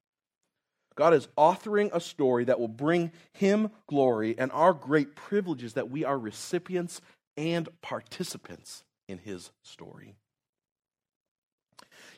God 0.94 1.14
is 1.14 1.28
authoring 1.38 1.90
a 1.92 2.00
story 2.00 2.44
that 2.44 2.61
will 2.61 2.68
bring 2.68 3.12
Him 3.32 3.70
glory 3.87 4.34
and 4.38 4.50
our 4.52 4.72
great 4.72 5.14
privileges 5.14 5.75
that 5.75 5.90
we 5.90 6.04
are 6.04 6.18
recipients 6.18 7.00
and 7.37 7.68
participants 7.80 8.84
in 9.08 9.18
His 9.18 9.50
story. 9.62 10.14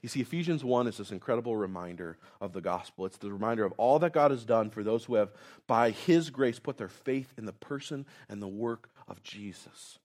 You 0.02 0.08
see, 0.08 0.20
Ephesians 0.20 0.62
1 0.62 0.86
is 0.86 0.98
this 0.98 1.12
incredible 1.12 1.56
reminder 1.56 2.18
of 2.40 2.52
the 2.52 2.60
gospel. 2.60 3.06
It's 3.06 3.16
the 3.16 3.32
reminder 3.32 3.64
of 3.64 3.72
all 3.78 3.98
that 4.00 4.12
God 4.12 4.32
has 4.32 4.44
done 4.44 4.68
for 4.68 4.82
those 4.82 5.04
who 5.04 5.14
have, 5.14 5.32
by 5.66 5.90
His 5.90 6.28
grace, 6.28 6.58
put 6.58 6.76
their 6.76 6.88
faith 6.88 7.32
in 7.38 7.46
the 7.46 7.54
person 7.54 8.04
and 8.28 8.42
the 8.42 8.48
work 8.48 8.90
of 9.08 9.22
Jesus. 9.22 9.98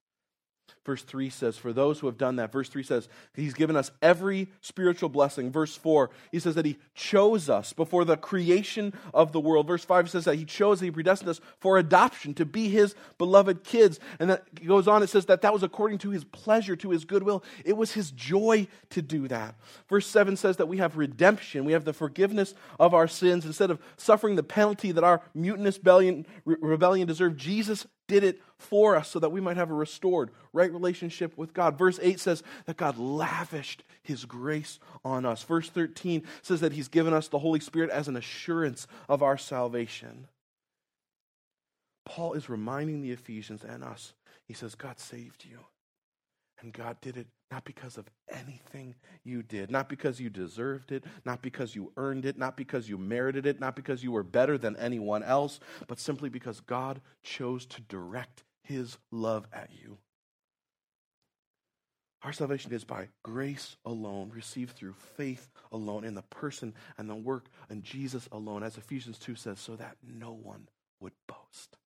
Verse 0.85 1.03
3 1.03 1.29
says, 1.29 1.57
For 1.57 1.73
those 1.73 1.99
who 1.99 2.07
have 2.07 2.17
done 2.17 2.37
that, 2.37 2.51
verse 2.51 2.69
3 2.69 2.83
says, 2.83 3.09
He's 3.35 3.53
given 3.53 3.75
us 3.75 3.91
every 4.01 4.49
spiritual 4.61 5.09
blessing. 5.09 5.51
Verse 5.51 5.75
4, 5.75 6.09
He 6.31 6.39
says 6.39 6.55
that 6.55 6.65
He 6.65 6.77
chose 6.95 7.49
us 7.49 7.73
before 7.73 8.05
the 8.05 8.17
creation 8.17 8.93
of 9.13 9.31
the 9.31 9.39
world. 9.39 9.67
Verse 9.67 9.85
5 9.85 10.09
says 10.09 10.25
that 10.25 10.35
He 10.35 10.45
chose, 10.45 10.79
He 10.79 10.91
predestined 10.91 11.29
us 11.29 11.41
for 11.59 11.77
adoption 11.77 12.33
to 12.35 12.45
be 12.45 12.69
His 12.69 12.95
beloved 13.17 13.63
kids. 13.63 13.99
And 14.19 14.29
that 14.29 14.65
goes 14.65 14.87
on, 14.87 15.03
it 15.03 15.09
says 15.09 15.25
that 15.27 15.41
that 15.41 15.53
was 15.53 15.63
according 15.63 15.99
to 15.99 16.09
His 16.09 16.23
pleasure, 16.23 16.75
to 16.77 16.91
His 16.91 17.05
goodwill. 17.05 17.43
It 17.65 17.77
was 17.77 17.91
His 17.91 18.11
joy 18.11 18.67
to 18.91 19.01
do 19.01 19.27
that. 19.27 19.55
Verse 19.87 20.07
7 20.07 20.37
says 20.37 20.57
that 20.57 20.67
we 20.67 20.77
have 20.77 20.97
redemption, 20.97 21.65
we 21.65 21.73
have 21.73 21.85
the 21.85 21.93
forgiveness 21.93 22.53
of 22.79 22.93
our 22.93 23.07
sins. 23.07 23.45
Instead 23.45 23.71
of 23.71 23.79
suffering 23.97 24.35
the 24.35 24.43
penalty 24.43 24.91
that 24.91 25.03
our 25.03 25.21
mutinous 25.33 25.79
rebellion, 26.45 27.07
deserved, 27.07 27.37
Jesus 27.37 27.85
did 28.09 28.25
it 28.25 28.41
for 28.57 28.97
us 28.97 29.07
so 29.07 29.19
that 29.19 29.29
we 29.29 29.39
might 29.39 29.55
have 29.55 29.71
a 29.71 29.73
restored, 29.73 30.31
right 30.51 30.73
relationship 30.73 31.37
with 31.37 31.53
God. 31.53 31.77
Verse 31.77 31.97
8 32.01 32.19
says 32.19 32.43
that 32.65 32.75
God 32.75 32.97
lavished 32.97 33.83
his 34.03 34.25
grace 34.25 34.79
on 35.05 35.25
us. 35.25 35.43
Verse 35.43 35.69
13 35.69 36.23
says 36.41 36.59
that 36.59 36.73
he's 36.73 36.89
given 36.89 37.13
us 37.13 37.29
the 37.29 37.39
Holy 37.39 37.61
Spirit 37.61 37.89
as 37.89 38.09
an 38.09 38.17
assurance 38.17 38.87
of 39.07 39.23
our 39.23 39.37
salvation. 39.37 40.27
Paul 42.05 42.33
is 42.33 42.49
reminding 42.49 43.01
the 43.01 43.11
Ephesians 43.11 43.63
and 43.63 43.83
us, 43.83 44.13
he 44.43 44.53
says, 44.53 44.75
God 44.75 44.99
saved 44.99 45.45
you. 45.49 45.59
And 46.61 46.73
God 46.73 46.97
did 47.01 47.17
it 47.17 47.27
not 47.51 47.65
because 47.65 47.97
of 47.97 48.07
anything 48.29 48.95
you 49.23 49.41
did, 49.41 49.71
not 49.71 49.89
because 49.89 50.19
you 50.19 50.29
deserved 50.29 50.91
it, 50.91 51.03
not 51.25 51.41
because 51.41 51.73
you 51.73 51.91
earned 51.97 52.25
it, 52.25 52.37
not 52.37 52.55
because 52.57 52.87
you 52.87 52.97
merited 52.97 53.45
it, 53.45 53.59
not 53.59 53.75
because 53.75 54.03
you 54.03 54.11
were 54.11 54.23
better 54.23 54.57
than 54.57 54.75
anyone 54.75 55.23
else, 55.23 55.59
but 55.87 55.99
simply 55.99 56.29
because 56.29 56.59
God 56.59 57.01
chose 57.23 57.65
to 57.67 57.81
direct 57.81 58.43
his 58.63 58.97
love 59.11 59.47
at 59.51 59.69
you. 59.71 59.97
Our 62.21 62.33
salvation 62.33 62.73
is 62.73 62.83
by 62.83 63.07
grace 63.23 63.77
alone, 63.85 64.31
received 64.35 64.75
through 64.75 64.95
faith 65.15 65.47
alone, 65.71 66.03
in 66.03 66.15
the 66.15 66.21
person 66.23 66.73
and 66.97 67.09
the 67.09 67.15
work 67.15 67.45
and 67.69 67.83
Jesus 67.83 68.27
alone, 68.31 68.61
as 68.61 68.77
Ephesians 68.77 69.17
2 69.17 69.35
says, 69.35 69.59
so 69.59 69.75
that 69.77 69.95
no 70.03 70.33
one 70.33 70.67
would 70.99 71.13
boast. 71.27 71.77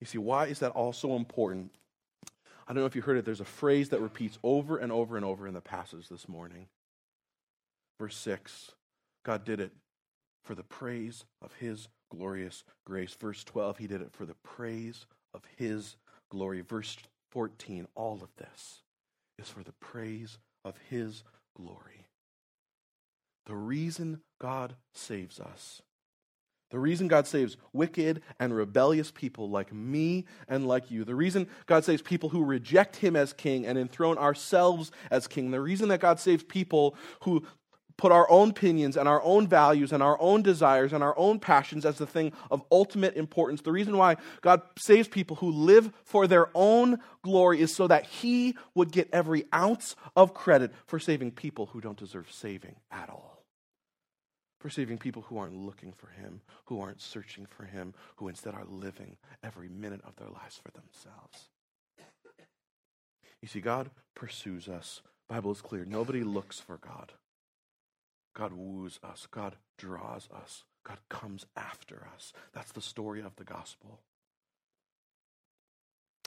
You 0.00 0.06
see, 0.06 0.18
why 0.18 0.46
is 0.46 0.60
that 0.60 0.70
all 0.70 0.94
so 0.94 1.14
important? 1.14 1.72
I 2.66 2.72
don't 2.72 2.82
know 2.82 2.86
if 2.86 2.96
you 2.96 3.02
heard 3.02 3.18
it, 3.18 3.24
there's 3.24 3.40
a 3.40 3.44
phrase 3.44 3.90
that 3.90 4.00
repeats 4.00 4.38
over 4.42 4.78
and 4.78 4.90
over 4.90 5.16
and 5.16 5.24
over 5.24 5.46
in 5.46 5.54
the 5.54 5.60
passage 5.60 6.08
this 6.08 6.28
morning. 6.28 6.66
Verse 7.98 8.16
6 8.16 8.72
God 9.24 9.44
did 9.44 9.60
it 9.60 9.72
for 10.44 10.54
the 10.54 10.62
praise 10.62 11.24
of 11.40 11.54
his 11.54 11.88
glorious 12.10 12.64
grace. 12.86 13.14
Verse 13.14 13.42
12, 13.44 13.78
he 13.78 13.86
did 13.86 14.02
it 14.02 14.12
for 14.12 14.26
the 14.26 14.36
praise 14.42 15.06
of 15.32 15.42
his 15.56 15.96
glory. 16.30 16.60
Verse 16.60 16.96
14, 17.30 17.86
all 17.94 18.20
of 18.22 18.28
this 18.36 18.82
is 19.38 19.48
for 19.48 19.62
the 19.62 19.72
praise 19.72 20.38
of 20.64 20.74
his 20.90 21.24
glory. 21.56 22.06
The 23.46 23.56
reason 23.56 24.20
God 24.40 24.76
saves 24.92 25.40
us 25.40 25.82
the 26.74 26.80
reason 26.80 27.06
God 27.06 27.28
saves 27.28 27.56
wicked 27.72 28.20
and 28.40 28.52
rebellious 28.52 29.12
people 29.12 29.48
like 29.48 29.72
me 29.72 30.24
and 30.48 30.66
like 30.66 30.90
you, 30.90 31.04
the 31.04 31.14
reason 31.14 31.46
God 31.66 31.84
saves 31.84 32.02
people 32.02 32.30
who 32.30 32.42
reject 32.42 32.96
Him 32.96 33.14
as 33.14 33.32
King 33.32 33.64
and 33.64 33.78
enthrone 33.78 34.18
ourselves 34.18 34.90
as 35.08 35.28
King, 35.28 35.52
the 35.52 35.60
reason 35.60 35.88
that 35.90 36.00
God 36.00 36.18
saves 36.18 36.42
people 36.42 36.96
who 37.20 37.46
put 37.96 38.10
our 38.10 38.28
own 38.28 38.50
opinions 38.50 38.96
and 38.96 39.08
our 39.08 39.22
own 39.22 39.46
values 39.46 39.92
and 39.92 40.02
our 40.02 40.20
own 40.20 40.42
desires 40.42 40.92
and 40.92 41.04
our 41.04 41.16
own 41.16 41.38
passions 41.38 41.86
as 41.86 41.96
the 41.98 42.08
thing 42.08 42.32
of 42.50 42.64
ultimate 42.72 43.14
importance, 43.14 43.60
the 43.60 43.70
reason 43.70 43.96
why 43.96 44.16
God 44.40 44.60
saves 44.76 45.06
people 45.06 45.36
who 45.36 45.52
live 45.52 45.92
for 46.02 46.26
their 46.26 46.48
own 46.56 46.98
glory 47.22 47.60
is 47.60 47.72
so 47.72 47.86
that 47.86 48.04
He 48.04 48.56
would 48.74 48.90
get 48.90 49.08
every 49.12 49.44
ounce 49.54 49.94
of 50.16 50.34
credit 50.34 50.72
for 50.86 50.98
saving 50.98 51.30
people 51.30 51.66
who 51.66 51.80
don't 51.80 51.96
deserve 51.96 52.32
saving 52.32 52.74
at 52.90 53.10
all 53.10 53.33
for 54.64 54.70
saving 54.70 54.96
people 54.96 55.20
who 55.20 55.36
aren't 55.36 55.54
looking 55.54 55.92
for 55.92 56.06
Him, 56.06 56.40
who 56.64 56.80
aren't 56.80 57.02
searching 57.02 57.44
for 57.44 57.66
Him, 57.66 57.92
who 58.16 58.28
instead 58.28 58.54
are 58.54 58.64
living 58.64 59.18
every 59.42 59.68
minute 59.68 60.00
of 60.06 60.16
their 60.16 60.30
lives 60.30 60.58
for 60.64 60.70
themselves. 60.70 61.50
You 63.42 63.48
see, 63.48 63.60
God 63.60 63.90
pursues 64.14 64.66
us. 64.66 65.02
Bible 65.28 65.52
is 65.52 65.60
clear. 65.60 65.84
Nobody 65.84 66.22
looks 66.22 66.60
for 66.60 66.78
God. 66.78 67.12
God 68.34 68.54
woos 68.54 68.98
us. 69.04 69.28
God 69.30 69.56
draws 69.76 70.30
us. 70.34 70.64
God 70.82 70.96
comes 71.10 71.44
after 71.54 72.08
us. 72.14 72.32
That's 72.54 72.72
the 72.72 72.80
story 72.80 73.20
of 73.20 73.36
the 73.36 73.44
gospel. 73.44 74.00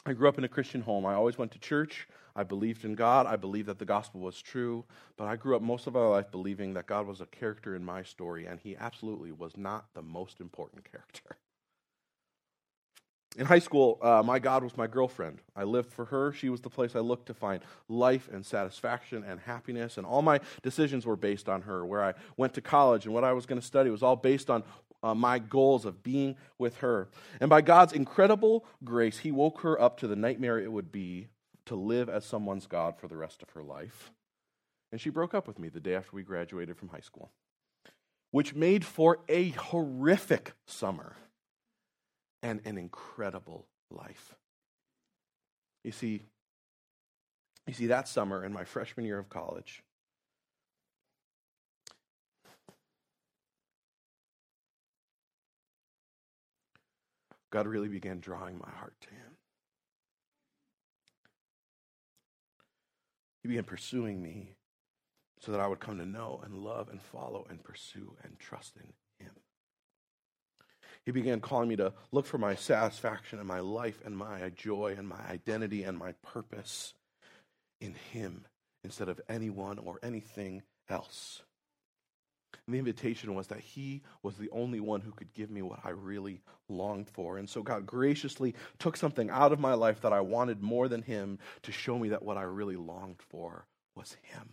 I 0.07 0.13
grew 0.13 0.29
up 0.29 0.37
in 0.37 0.45
a 0.45 0.47
Christian 0.47 0.79
home. 0.79 1.05
I 1.05 1.15
always 1.15 1.37
went 1.37 1.51
to 1.51 1.59
church. 1.59 2.07
I 2.33 2.43
believed 2.43 2.85
in 2.85 2.95
God. 2.95 3.27
I 3.27 3.35
believed 3.35 3.67
that 3.67 3.77
the 3.77 3.85
gospel 3.85 4.21
was 4.21 4.41
true. 4.41 4.85
But 5.17 5.25
I 5.25 5.35
grew 5.35 5.53
up 5.53 5.61
most 5.61 5.85
of 5.85 5.95
my 5.95 6.05
life 6.05 6.31
believing 6.31 6.75
that 6.75 6.87
God 6.87 7.05
was 7.05 7.19
a 7.19 7.25
character 7.25 7.75
in 7.75 7.83
my 7.83 8.03
story, 8.03 8.45
and 8.45 8.57
he 8.57 8.77
absolutely 8.77 9.33
was 9.33 9.57
not 9.57 9.87
the 9.93 10.01
most 10.01 10.39
important 10.39 10.89
character. 10.89 11.35
In 13.37 13.45
high 13.45 13.59
school, 13.59 13.99
uh, 14.01 14.23
my 14.25 14.39
God 14.39 14.63
was 14.63 14.77
my 14.77 14.87
girlfriend. 14.87 15.39
I 15.55 15.63
lived 15.63 15.91
for 15.91 16.05
her. 16.05 16.31
She 16.31 16.49
was 16.49 16.61
the 16.61 16.69
place 16.69 16.95
I 16.95 17.01
looked 17.01 17.27
to 17.27 17.35
find 17.35 17.61
life 17.89 18.29
and 18.31 18.45
satisfaction 18.45 19.23
and 19.27 19.41
happiness. 19.41 19.97
And 19.97 20.07
all 20.07 20.21
my 20.23 20.39
decisions 20.63 21.05
were 21.05 21.17
based 21.17 21.47
on 21.47 21.63
her. 21.63 21.85
Where 21.85 22.03
I 22.03 22.13
went 22.37 22.53
to 22.53 22.61
college 22.61 23.05
and 23.05 23.13
what 23.13 23.23
I 23.23 23.33
was 23.33 23.45
going 23.45 23.59
to 23.61 23.65
study 23.65 23.91
was 23.91 24.01
all 24.01 24.15
based 24.15 24.49
on 24.49 24.63
uh, 25.07 25.15
my 25.15 25.39
goals 25.39 25.85
of 25.85 26.03
being 26.03 26.35
with 26.57 26.77
her. 26.77 27.09
And 27.39 27.49
by 27.49 27.61
God's 27.61 27.93
incredible 27.93 28.65
grace, 28.83 29.19
He 29.19 29.31
woke 29.31 29.61
her 29.61 29.79
up 29.81 29.97
to 29.99 30.07
the 30.07 30.15
nightmare 30.15 30.59
it 30.59 30.71
would 30.71 30.91
be 30.91 31.27
to 31.65 31.75
live 31.75 32.09
as 32.09 32.25
someone's 32.25 32.67
God 32.67 32.97
for 32.97 33.07
the 33.07 33.17
rest 33.17 33.41
of 33.41 33.49
her 33.51 33.63
life. 33.63 34.11
And 34.91 34.99
she 34.99 35.09
broke 35.09 35.33
up 35.33 35.47
with 35.47 35.59
me 35.59 35.69
the 35.69 35.79
day 35.79 35.95
after 35.95 36.15
we 36.15 36.23
graduated 36.23 36.77
from 36.77 36.89
high 36.89 37.01
school, 37.01 37.31
which 38.31 38.55
made 38.55 38.85
for 38.85 39.19
a 39.27 39.49
horrific 39.49 40.53
summer 40.65 41.15
and 42.41 42.61
an 42.65 42.77
incredible 42.77 43.65
life. 43.89 44.35
You 45.83 45.91
see, 45.91 46.23
you 47.65 47.73
see, 47.73 47.87
that 47.87 48.07
summer 48.07 48.45
in 48.45 48.53
my 48.53 48.63
freshman 48.63 49.05
year 49.05 49.19
of 49.19 49.29
college, 49.29 49.83
God 57.51 57.67
really 57.67 57.87
began 57.87 58.19
drawing 58.19 58.57
my 58.57 58.69
heart 58.69 58.95
to 59.01 59.09
Him. 59.09 59.37
He 63.41 63.49
began 63.49 63.63
pursuing 63.63 64.21
me 64.21 64.55
so 65.39 65.51
that 65.51 65.61
I 65.61 65.67
would 65.67 65.79
come 65.79 65.97
to 65.99 66.05
know 66.05 66.41
and 66.43 66.57
love 66.57 66.89
and 66.89 67.01
follow 67.01 67.45
and 67.49 67.63
pursue 67.63 68.15
and 68.23 68.37
trust 68.39 68.75
in 68.75 69.25
Him. 69.25 69.33
He 71.05 71.11
began 71.11 71.39
calling 71.39 71.69
me 71.69 71.77
to 71.77 71.93
look 72.11 72.25
for 72.25 72.37
my 72.37 72.55
satisfaction 72.55 73.39
and 73.39 73.47
my 73.47 73.61
life 73.61 74.01
and 74.05 74.17
my 74.17 74.49
joy 74.49 74.95
and 74.97 75.07
my 75.07 75.21
identity 75.29 75.83
and 75.83 75.97
my 75.97 76.11
purpose 76.21 76.93
in 77.79 77.95
Him 78.11 78.45
instead 78.83 79.07
of 79.07 79.21
anyone 79.29 79.79
or 79.79 79.99
anything 80.03 80.63
else. 80.89 81.43
And 82.67 82.73
the 82.73 82.79
invitation 82.79 83.33
was 83.33 83.47
that 83.47 83.61
He 83.61 84.01
was 84.21 84.35
the 84.35 84.49
only 84.51 84.81
one 84.81 84.99
who 84.99 85.11
could 85.11 85.33
give 85.33 85.49
me 85.49 85.61
what 85.61 85.79
I 85.85 85.91
really 85.91 86.41
longed 86.67 87.09
for. 87.09 87.37
And 87.37 87.49
so 87.49 87.63
God 87.63 87.85
graciously 87.85 88.55
took 88.77 88.97
something 88.97 89.29
out 89.29 89.53
of 89.53 89.59
my 89.59 89.73
life 89.73 90.01
that 90.01 90.11
I 90.11 90.19
wanted 90.19 90.61
more 90.61 90.89
than 90.89 91.01
Him 91.01 91.39
to 91.63 91.71
show 91.71 91.97
me 91.97 92.09
that 92.09 92.23
what 92.23 92.37
I 92.37 92.41
really 92.41 92.75
longed 92.75 93.21
for 93.29 93.65
was 93.95 94.17
Him. 94.21 94.49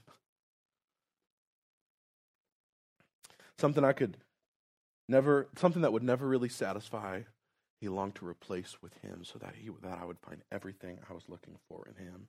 Something 3.58 3.84
I 3.84 3.92
could 3.92 4.16
never, 5.08 5.48
something 5.56 5.82
that 5.82 5.92
would 5.92 6.04
never 6.04 6.26
really 6.26 6.48
satisfy. 6.48 7.22
He 7.80 7.88
longed 7.88 8.14
to 8.16 8.28
replace 8.28 8.76
with 8.80 8.96
Him 8.98 9.24
so 9.24 9.40
that, 9.40 9.54
he, 9.56 9.70
that 9.82 9.98
I 10.00 10.04
would 10.04 10.20
find 10.20 10.40
everything 10.52 11.00
I 11.10 11.14
was 11.14 11.28
looking 11.28 11.56
for 11.68 11.84
in 11.88 12.04
Him. 12.04 12.28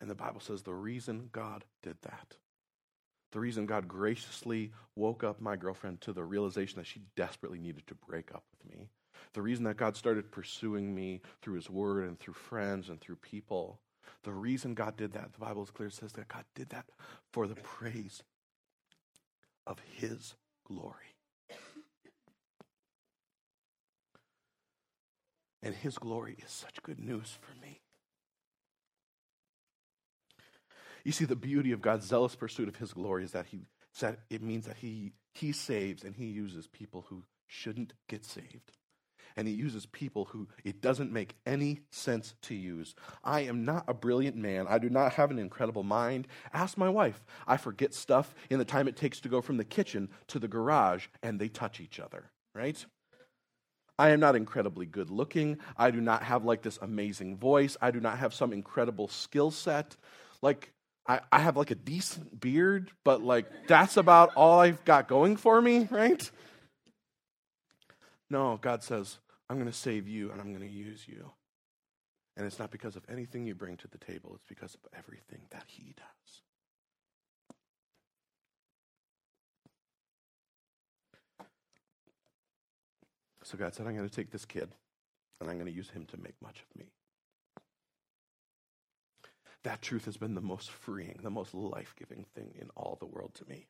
And 0.00 0.08
the 0.08 0.14
Bible 0.14 0.40
says 0.40 0.62
the 0.62 0.72
reason 0.72 1.28
God 1.30 1.66
did 1.82 1.98
that 2.02 2.36
the 3.32 3.40
reason 3.40 3.66
God 3.66 3.86
graciously 3.86 4.72
woke 4.96 5.22
up 5.22 5.40
my 5.40 5.56
girlfriend 5.56 6.00
to 6.02 6.12
the 6.12 6.24
realization 6.24 6.78
that 6.78 6.86
she 6.86 7.02
desperately 7.16 7.58
needed 7.58 7.86
to 7.86 7.94
break 7.94 8.34
up 8.34 8.44
with 8.50 8.72
me, 8.72 8.88
the 9.32 9.42
reason 9.42 9.64
that 9.64 9.76
God 9.76 9.96
started 9.96 10.30
pursuing 10.30 10.94
me 10.94 11.20
through 11.42 11.54
His 11.54 11.70
Word 11.70 12.08
and 12.08 12.18
through 12.18 12.34
friends 12.34 12.88
and 12.88 13.00
through 13.00 13.16
people, 13.16 13.80
the 14.24 14.32
reason 14.32 14.74
God 14.74 14.96
did 14.96 15.12
that, 15.12 15.32
the 15.32 15.38
Bible 15.38 15.62
is 15.62 15.70
clear, 15.70 15.90
says 15.90 16.12
that 16.14 16.28
God 16.28 16.44
did 16.54 16.70
that 16.70 16.86
for 17.32 17.46
the 17.46 17.54
praise 17.54 18.22
of 19.66 19.78
His 19.96 20.34
glory. 20.66 21.14
And 25.62 25.74
His 25.74 25.98
glory 25.98 26.36
is 26.44 26.50
such 26.50 26.82
good 26.82 26.98
news 26.98 27.38
for 27.40 27.58
me. 27.60 27.80
You 31.04 31.12
see, 31.12 31.24
the 31.24 31.36
beauty 31.36 31.72
of 31.72 31.82
God's 31.82 32.06
zealous 32.06 32.34
pursuit 32.34 32.68
of 32.68 32.76
his 32.76 32.92
glory 32.92 33.24
is 33.24 33.32
that 33.32 33.46
he 33.46 33.66
said 33.92 34.18
it 34.28 34.42
means 34.42 34.66
that 34.66 34.76
he, 34.76 35.12
he 35.34 35.52
saves 35.52 36.04
and 36.04 36.14
he 36.14 36.26
uses 36.26 36.66
people 36.66 37.06
who 37.08 37.24
shouldn't 37.46 37.92
get 38.08 38.24
saved. 38.24 38.72
And 39.36 39.46
he 39.46 39.54
uses 39.54 39.86
people 39.86 40.26
who 40.26 40.48
it 40.64 40.80
doesn't 40.80 41.12
make 41.12 41.36
any 41.46 41.80
sense 41.90 42.34
to 42.42 42.54
use. 42.54 42.94
I 43.22 43.42
am 43.42 43.64
not 43.64 43.84
a 43.86 43.94
brilliant 43.94 44.36
man. 44.36 44.66
I 44.68 44.78
do 44.78 44.90
not 44.90 45.12
have 45.14 45.30
an 45.30 45.38
incredible 45.38 45.84
mind. 45.84 46.26
Ask 46.52 46.76
my 46.76 46.88
wife. 46.88 47.24
I 47.46 47.56
forget 47.56 47.94
stuff 47.94 48.34
in 48.50 48.58
the 48.58 48.64
time 48.64 48.88
it 48.88 48.96
takes 48.96 49.20
to 49.20 49.28
go 49.28 49.40
from 49.40 49.56
the 49.56 49.64
kitchen 49.64 50.08
to 50.28 50.40
the 50.40 50.48
garage, 50.48 51.06
and 51.22 51.38
they 51.40 51.48
touch 51.48 51.80
each 51.80 52.00
other, 52.00 52.30
right? 52.54 52.84
I 54.00 54.10
am 54.10 54.20
not 54.20 54.34
incredibly 54.34 54.86
good 54.86 55.10
looking. 55.10 55.58
I 55.76 55.90
do 55.90 56.00
not 56.00 56.22
have 56.22 56.44
like 56.44 56.62
this 56.62 56.78
amazing 56.80 57.36
voice. 57.36 57.76
I 57.80 57.90
do 57.90 58.00
not 58.00 58.18
have 58.18 58.34
some 58.34 58.52
incredible 58.52 59.08
skill 59.08 59.50
set. 59.50 59.94
Like, 60.42 60.72
I, 61.06 61.20
I 61.32 61.40
have 61.40 61.56
like 61.56 61.70
a 61.70 61.76
decent 61.76 62.40
beard, 62.40 62.90
but 63.04 63.22
like 63.22 63.46
that's 63.66 63.96
about 63.96 64.32
all 64.36 64.60
I've 64.60 64.84
got 64.84 65.08
going 65.08 65.36
for 65.36 65.60
me, 65.60 65.88
right? 65.90 66.30
No, 68.28 68.58
God 68.60 68.82
says, 68.82 69.18
I'm 69.48 69.56
going 69.56 69.70
to 69.70 69.76
save 69.76 70.06
you 70.06 70.30
and 70.30 70.40
I'm 70.40 70.54
going 70.54 70.68
to 70.68 70.72
use 70.72 71.08
you. 71.08 71.32
And 72.36 72.46
it's 72.46 72.58
not 72.58 72.70
because 72.70 72.94
of 72.94 73.02
anything 73.08 73.44
you 73.44 73.54
bring 73.54 73.76
to 73.78 73.88
the 73.88 73.98
table, 73.98 74.32
it's 74.34 74.44
because 74.48 74.74
of 74.74 74.80
everything 74.96 75.40
that 75.50 75.64
He 75.66 75.94
does. 75.96 76.42
So 83.42 83.58
God 83.58 83.74
said, 83.74 83.86
I'm 83.88 83.96
going 83.96 84.08
to 84.08 84.14
take 84.14 84.30
this 84.30 84.44
kid 84.44 84.68
and 85.40 85.50
I'm 85.50 85.56
going 85.56 85.66
to 85.66 85.72
use 85.72 85.90
him 85.90 86.06
to 86.06 86.16
make 86.18 86.34
much 86.40 86.60
of 86.60 86.78
me. 86.78 86.86
That 89.64 89.82
truth 89.82 90.06
has 90.06 90.16
been 90.16 90.34
the 90.34 90.40
most 90.40 90.70
freeing, 90.70 91.20
the 91.22 91.30
most 91.30 91.54
life 91.54 91.94
giving 91.98 92.24
thing 92.34 92.54
in 92.60 92.70
all 92.76 92.96
the 92.98 93.06
world 93.06 93.34
to 93.34 93.48
me. 93.48 93.66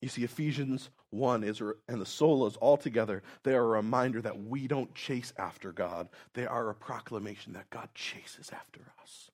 You 0.00 0.08
see, 0.08 0.24
Ephesians 0.24 0.90
1 1.10 1.44
is, 1.44 1.60
and 1.60 2.00
the 2.00 2.04
solas 2.04 2.56
all 2.60 2.76
together, 2.76 3.22
they 3.44 3.54
are 3.54 3.62
a 3.62 3.76
reminder 3.76 4.20
that 4.20 4.42
we 4.42 4.66
don't 4.66 4.92
chase 4.96 5.32
after 5.36 5.72
God. 5.72 6.08
They 6.34 6.44
are 6.44 6.68
a 6.68 6.74
proclamation 6.74 7.52
that 7.52 7.70
God 7.70 7.88
chases 7.94 8.50
after 8.52 8.80
us. 9.00 9.30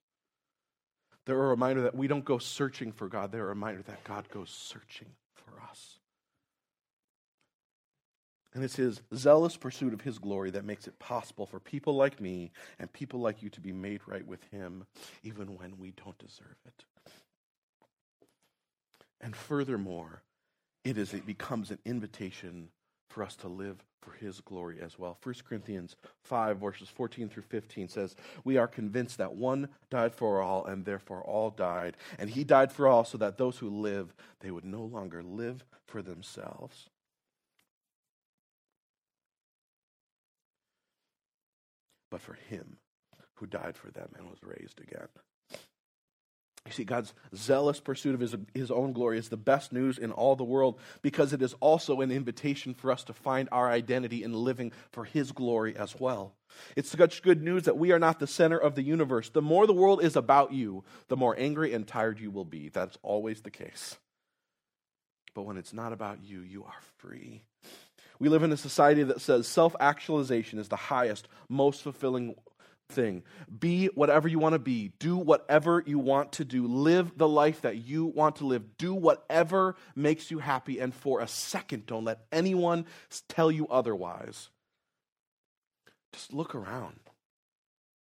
They're 1.25 1.43
a 1.43 1.49
reminder 1.49 1.83
that 1.83 1.95
we 1.95 2.07
don't 2.07 2.25
go 2.25 2.39
searching 2.39 2.93
for 2.93 3.09
God. 3.09 3.33
They're 3.33 3.45
a 3.45 3.49
reminder 3.49 3.83
that 3.83 4.05
God 4.05 4.29
goes 4.31 4.51
searching 4.51 5.09
for 5.35 5.61
us. 5.71 5.98
And 8.55 8.65
it's 8.65 8.77
his 8.77 9.03
zealous 9.15 9.57
pursuit 9.57 9.93
of 9.93 10.01
his 10.01 10.19
glory 10.19 10.51
that 10.53 10.65
makes 10.65 10.89
it 10.89 10.99
possible 10.99 11.47
for 11.47 11.61
people 11.61 11.95
like 11.95 12.21
me 12.21 12.51
and 12.79 12.93
people 12.93 13.21
like 13.21 13.43
you 13.43 13.51
to 13.51 13.61
be 13.61 13.73
made 13.73 14.01
right 14.07 14.27
with 14.27 14.43
him, 14.51 14.87
even 15.23 15.57
when 15.57 15.77
we 15.79 15.93
don't 15.93 16.19
deserve 16.19 16.57
it. 16.67 16.85
And 19.21 19.37
furthermore, 19.37 20.23
it 20.85 20.97
is 20.97 21.13
it 21.13 21.27
becomes 21.27 21.71
an 21.71 21.79
invitation 21.85 22.71
for 23.09 23.23
us 23.23 23.37
to 23.37 23.49
live 23.49 23.85
for 24.01 24.13
his 24.13 24.41
glory 24.41 24.81
as 24.81 24.99
well. 24.99 25.19
1 25.23 25.35
Corinthians 25.47 25.97
5 26.25 26.59
verses 26.59 26.89
14 26.89 27.29
through 27.29 27.43
15 27.43 27.89
says, 27.89 28.15
"We 28.45 28.57
are 28.57 28.69
convinced 28.69 29.19
that 29.19 29.35
one 29.35 29.69
died 29.91 30.15
for 30.15 30.41
all 30.41 30.65
and 30.65 30.85
therefore 30.85 31.23
all 31.23 31.51
died, 31.51 31.97
and 32.19 32.31
he 32.31 32.45
died 32.45 32.71
for 32.71 32.87
all 32.87 33.05
so 33.05 33.19
that 33.19 33.39
those 33.39 33.59
who 33.59 33.69
live 33.69 34.15
they 34.41 34.51
would 34.51 34.65
no 34.65 34.85
longer 34.85 35.23
live 35.23 35.65
for 35.85 36.01
themselves." 36.01 36.89
But 42.11 42.21
for 42.21 42.35
him 42.35 42.79
who 43.35 43.47
died 43.47 43.77
for 43.77 43.91
them 43.91 44.11
and 44.17 44.29
was 44.29 44.43
raised 44.43 44.81
again. 44.81 45.09
You 46.69 46.73
see, 46.73 46.85
God's 46.85 47.15
zealous 47.35 47.81
pursuit 47.81 48.15
of 48.15 48.21
his, 48.21 48.37
his 48.53 48.71
own 48.71 48.93
glory 48.93 49.19
is 49.19 49.31
the 49.31 49.39
best 49.39 49.73
news 49.73 49.97
in 49.97 50.13
all 50.13 50.37
the 50.37 50.45
world 50.45 50.79
because 51.01 51.33
it 51.33 51.41
is 51.41 51.55
also 51.61 52.03
an 52.03 52.11
invitation 52.11 52.75
for 52.75 52.91
us 52.93 53.05
to 53.05 53.15
find 53.15 53.49
our 53.51 53.71
identity 53.71 54.23
in 54.23 54.35
living 54.35 54.73
for 54.93 55.05
his 55.05 55.33
glory 55.33 55.75
as 55.77 55.99
well. 55.99 56.35
It's 56.77 56.91
such 56.91 57.23
good 57.23 57.43
news 57.43 57.63
that 57.63 57.79
we 57.79 57.91
are 57.93 57.99
not 57.99 58.19
the 58.19 58.27
center 58.27 58.59
of 58.59 58.75
the 58.75 58.83
universe. 58.83 59.31
The 59.31 59.41
more 59.41 59.67
the 59.67 59.73
world 59.73 60.03
is 60.03 60.15
about 60.15 60.53
you, 60.53 60.85
the 61.09 61.17
more 61.17 61.35
angry 61.39 61.73
and 61.73 61.87
tired 61.87 62.21
you 62.21 62.31
will 62.31 62.45
be. 62.45 62.69
That's 62.69 62.99
always 63.03 63.41
the 63.41 63.51
case. 63.51 63.97
But 65.35 65.45
when 65.45 65.57
it's 65.57 65.73
not 65.73 65.95
about 65.95 66.23
you, 66.23 66.41
you 66.41 66.65
are 66.65 66.81
free. 66.99 67.45
We 68.19 68.29
live 68.29 68.43
in 68.43 68.53
a 68.53 68.57
society 68.57 69.03
that 69.05 69.21
says 69.21 69.47
self 69.47 69.77
actualization 69.81 70.59
is 70.59 70.69
the 70.69 70.77
highest, 70.77 71.29
most 71.49 71.83
fulfilling 71.83 72.35
thing. 72.91 73.23
Be 73.59 73.87
whatever 73.87 74.29
you 74.29 74.39
want 74.39 74.55
to 74.55 74.59
be. 74.59 74.93
Do 74.99 75.17
whatever 75.17 75.83
you 75.87 75.99
want 75.99 76.33
to 76.33 76.45
do. 76.45 76.67
Live 76.67 77.17
the 77.17 77.29
life 77.29 77.61
that 77.63 77.77
you 77.77 78.07
want 78.07 78.37
to 78.37 78.47
live. 78.47 78.77
Do 78.79 78.95
whatever 78.95 79.77
makes 79.95 80.31
you 80.31 80.39
happy. 80.39 80.79
And 80.81 80.95
for 80.95 81.21
a 81.21 81.29
second, 81.29 81.87
don't 81.87 82.05
let 82.05 82.21
anyone 82.33 82.87
tell 83.29 83.51
you 83.51 83.69
otherwise. 83.69 84.49
Just 86.13 86.33
look 86.33 86.55
around. 86.55 86.99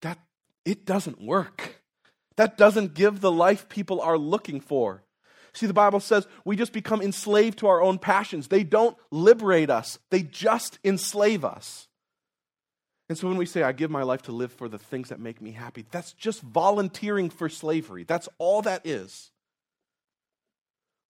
That 0.01 0.19
it 0.65 0.85
doesn't 0.85 1.21
work. 1.21 1.81
That 2.35 2.57
doesn't 2.57 2.93
give 2.93 3.21
the 3.21 3.31
life 3.31 3.69
people 3.69 4.01
are 4.01 4.17
looking 4.17 4.59
for. 4.59 5.03
See, 5.53 5.67
the 5.67 5.73
Bible 5.73 5.99
says 5.99 6.27
we 6.45 6.55
just 6.55 6.73
become 6.73 7.01
enslaved 7.01 7.59
to 7.59 7.67
our 7.67 7.81
own 7.81 7.99
passions. 7.99 8.47
They 8.47 8.63
don't 8.63 8.97
liberate 9.11 9.69
us, 9.69 9.99
they 10.09 10.23
just 10.23 10.79
enslave 10.83 11.45
us. 11.45 11.87
And 13.09 13.17
so 13.17 13.27
when 13.27 13.37
we 13.37 13.45
say, 13.45 13.63
I 13.63 13.73
give 13.73 13.91
my 13.91 14.03
life 14.03 14.23
to 14.23 14.31
live 14.31 14.51
for 14.51 14.69
the 14.69 14.79
things 14.79 15.09
that 15.09 15.19
make 15.19 15.41
me 15.41 15.51
happy, 15.51 15.85
that's 15.91 16.13
just 16.13 16.41
volunteering 16.41 17.29
for 17.29 17.49
slavery. 17.49 18.05
That's 18.05 18.29
all 18.37 18.61
that 18.63 18.87
is. 18.87 19.29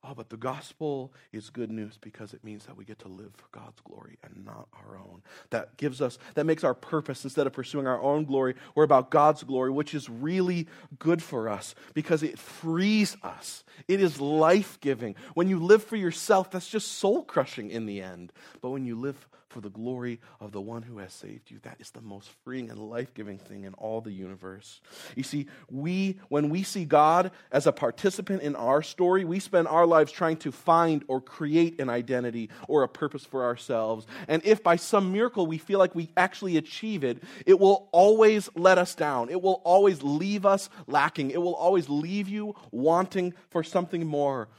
Oh, 0.05 0.13
but 0.13 0.29
the 0.29 0.37
gospel 0.37 1.13
is 1.31 1.49
good 1.49 1.71
news 1.71 1.97
because 2.01 2.33
it 2.33 2.43
means 2.43 2.65
that 2.65 2.75
we 2.75 2.83
get 2.83 2.99
to 2.99 3.07
live 3.07 3.31
for 3.35 3.45
God's 3.57 3.79
glory 3.79 4.17
and 4.21 4.45
not 4.45 4.67
our 4.73 4.97
own. 4.97 5.21
That 5.49 5.77
gives 5.77 6.01
us, 6.01 6.19
that 6.33 6.45
makes 6.45 6.65
our 6.65 6.73
purpose, 6.73 7.23
instead 7.23 7.47
of 7.47 7.53
pursuing 7.53 7.87
our 7.87 8.01
own 8.01 8.25
glory, 8.25 8.55
we're 8.75 8.83
about 8.83 9.11
God's 9.11 9.43
glory, 9.43 9.71
which 9.71 9.93
is 9.93 10.09
really 10.09 10.67
good 10.99 11.23
for 11.23 11.47
us 11.47 11.73
because 11.93 12.21
it 12.21 12.37
frees 12.37 13.15
us. 13.23 13.63
It 13.87 14.01
is 14.01 14.19
life 14.19 14.77
giving. 14.81 15.15
When 15.35 15.47
you 15.47 15.59
live 15.59 15.83
for 15.83 15.95
yourself, 15.95 16.51
that's 16.51 16.67
just 16.67 16.91
soul 16.93 17.23
crushing 17.23 17.71
in 17.71 17.85
the 17.85 18.01
end. 18.01 18.33
But 18.61 18.71
when 18.71 18.85
you 18.85 18.99
live 18.99 19.29
for 19.53 19.61
the 19.61 19.69
glory 19.69 20.19
of 20.41 20.51
the 20.51 20.59
one 20.59 20.81
who 20.81 20.97
has 20.97 21.13
saved 21.13 21.51
you. 21.51 21.59
That 21.61 21.77
is 21.79 21.91
the 21.91 22.01
most 22.01 22.29
freeing 22.43 22.71
and 22.71 22.79
life 22.79 23.13
giving 23.13 23.37
thing 23.37 23.63
in 23.63 23.75
all 23.75 24.01
the 24.01 24.11
universe. 24.11 24.81
You 25.15 25.21
see, 25.21 25.45
we, 25.69 26.19
when 26.27 26.49
we 26.49 26.63
see 26.63 26.85
God 26.85 27.31
as 27.51 27.67
a 27.67 27.71
participant 27.71 28.41
in 28.41 28.55
our 28.55 28.81
story, 28.81 29.23
we 29.23 29.39
spend 29.39 29.67
our 29.67 29.85
lives 29.85 30.11
trying 30.11 30.37
to 30.37 30.51
find 30.51 31.05
or 31.07 31.21
create 31.21 31.79
an 31.79 31.89
identity 31.89 32.49
or 32.67 32.81
a 32.81 32.89
purpose 32.89 33.23
for 33.23 33.43
ourselves. 33.43 34.07
And 34.27 34.41
if 34.43 34.63
by 34.63 34.75
some 34.75 35.13
miracle 35.13 35.45
we 35.45 35.59
feel 35.59 35.77
like 35.77 35.93
we 35.93 36.09
actually 36.17 36.57
achieve 36.57 37.03
it, 37.03 37.21
it 37.45 37.59
will 37.59 37.89
always 37.91 38.49
let 38.55 38.79
us 38.79 38.95
down. 38.95 39.29
It 39.29 39.41
will 39.41 39.61
always 39.63 40.01
leave 40.01 40.47
us 40.47 40.69
lacking. 40.87 41.29
It 41.29 41.41
will 41.41 41.55
always 41.55 41.87
leave 41.89 42.27
you 42.27 42.55
wanting 42.71 43.35
for 43.51 43.63
something 43.63 44.05
more. 44.05 44.49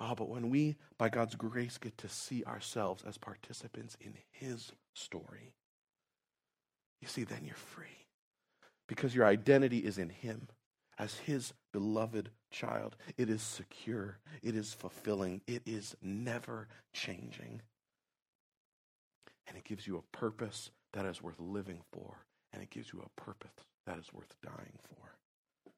Oh, 0.00 0.14
but 0.14 0.28
when 0.28 0.50
we, 0.50 0.76
by 0.98 1.08
God's 1.08 1.36
grace, 1.36 1.78
get 1.78 1.96
to 1.98 2.08
see 2.08 2.44
ourselves 2.44 3.04
as 3.06 3.16
participants 3.16 3.96
in 4.00 4.14
His 4.32 4.72
story, 4.94 5.54
you 7.00 7.08
see, 7.08 7.24
then 7.24 7.44
you're 7.44 7.54
free. 7.54 8.06
Because 8.88 9.14
your 9.14 9.26
identity 9.26 9.78
is 9.78 9.98
in 9.98 10.10
Him 10.10 10.48
as 10.98 11.14
His 11.18 11.52
beloved 11.72 12.30
child. 12.50 12.96
It 13.16 13.28
is 13.30 13.42
secure, 13.42 14.18
it 14.42 14.56
is 14.56 14.72
fulfilling, 14.74 15.40
it 15.46 15.62
is 15.66 15.96
never 16.02 16.68
changing. 16.92 17.62
And 19.46 19.56
it 19.56 19.64
gives 19.64 19.86
you 19.86 19.96
a 19.98 20.16
purpose 20.16 20.70
that 20.92 21.06
is 21.06 21.22
worth 21.22 21.38
living 21.38 21.80
for, 21.92 22.24
and 22.52 22.62
it 22.62 22.70
gives 22.70 22.92
you 22.92 23.04
a 23.04 23.20
purpose 23.20 23.50
that 23.86 23.98
is 23.98 24.12
worth 24.12 24.34
dying 24.42 24.78
for. 24.88 25.72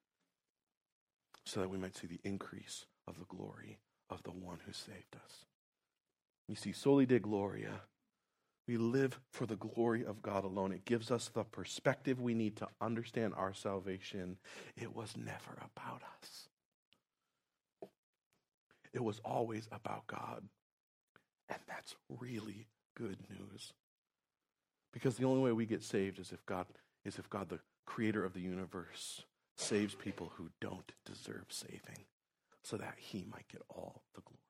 So 1.45 1.61
that 1.61 1.71
we 1.71 1.79
might 1.79 1.97
see 1.97 2.07
the 2.07 2.21
increase 2.25 2.87
of 3.07 3.19
the 3.19 3.25
glory 3.25 3.79
of 4.11 4.23
the 4.23 4.31
one 4.31 4.59
who 4.65 4.73
saved 4.73 5.17
us. 5.17 5.45
You 6.49 6.55
see, 6.55 6.73
soli 6.73 7.07
Deo 7.07 7.19
Gloria, 7.19 7.81
we 8.67 8.77
live 8.77 9.21
for 9.31 9.47
the 9.47 9.57
glory 9.57 10.05
of 10.05 10.23
God 10.23 10.45
alone. 10.45 10.73
It 10.73 10.85
gives 10.85 11.11
us 11.11 11.29
the 11.29 11.45
perspective 11.45 12.21
we 12.21 12.35
need 12.35 12.57
to 12.57 12.69
understand 12.81 13.35
our 13.37 13.55
salvation. 13.55 14.39
It 14.77 14.95
was 14.95 15.17
never 15.17 15.59
about 15.59 16.03
us, 16.21 16.49
it 18.93 19.03
was 19.03 19.21
always 19.25 19.69
about 19.73 20.07
God. 20.07 20.43
And 21.49 21.61
that's 21.69 21.95
really 22.19 22.67
good 22.97 23.19
news. 23.31 23.73
Because 24.93 25.17
the 25.17 25.27
only 25.27 25.43
way 25.43 25.53
we 25.53 25.65
get 25.65 25.85
saved 25.85 26.19
is 26.19 26.33
if 26.33 26.45
God 26.45 26.67
is 27.05 27.21
if 27.21 27.31
God, 27.31 27.49
the 27.49 27.61
creator 27.87 28.25
of 28.25 28.33
the 28.33 28.41
universe, 28.41 29.23
saves 29.57 29.95
people 29.95 30.33
who 30.37 30.51
don't 30.61 30.91
deserve 31.05 31.45
saving 31.51 32.05
so 32.67 32.77
that 32.77 32.95
he 32.97 33.25
might 33.31 33.47
get 33.49 33.63
all 33.69 34.03
the 34.17 34.21
glory. 34.23 34.41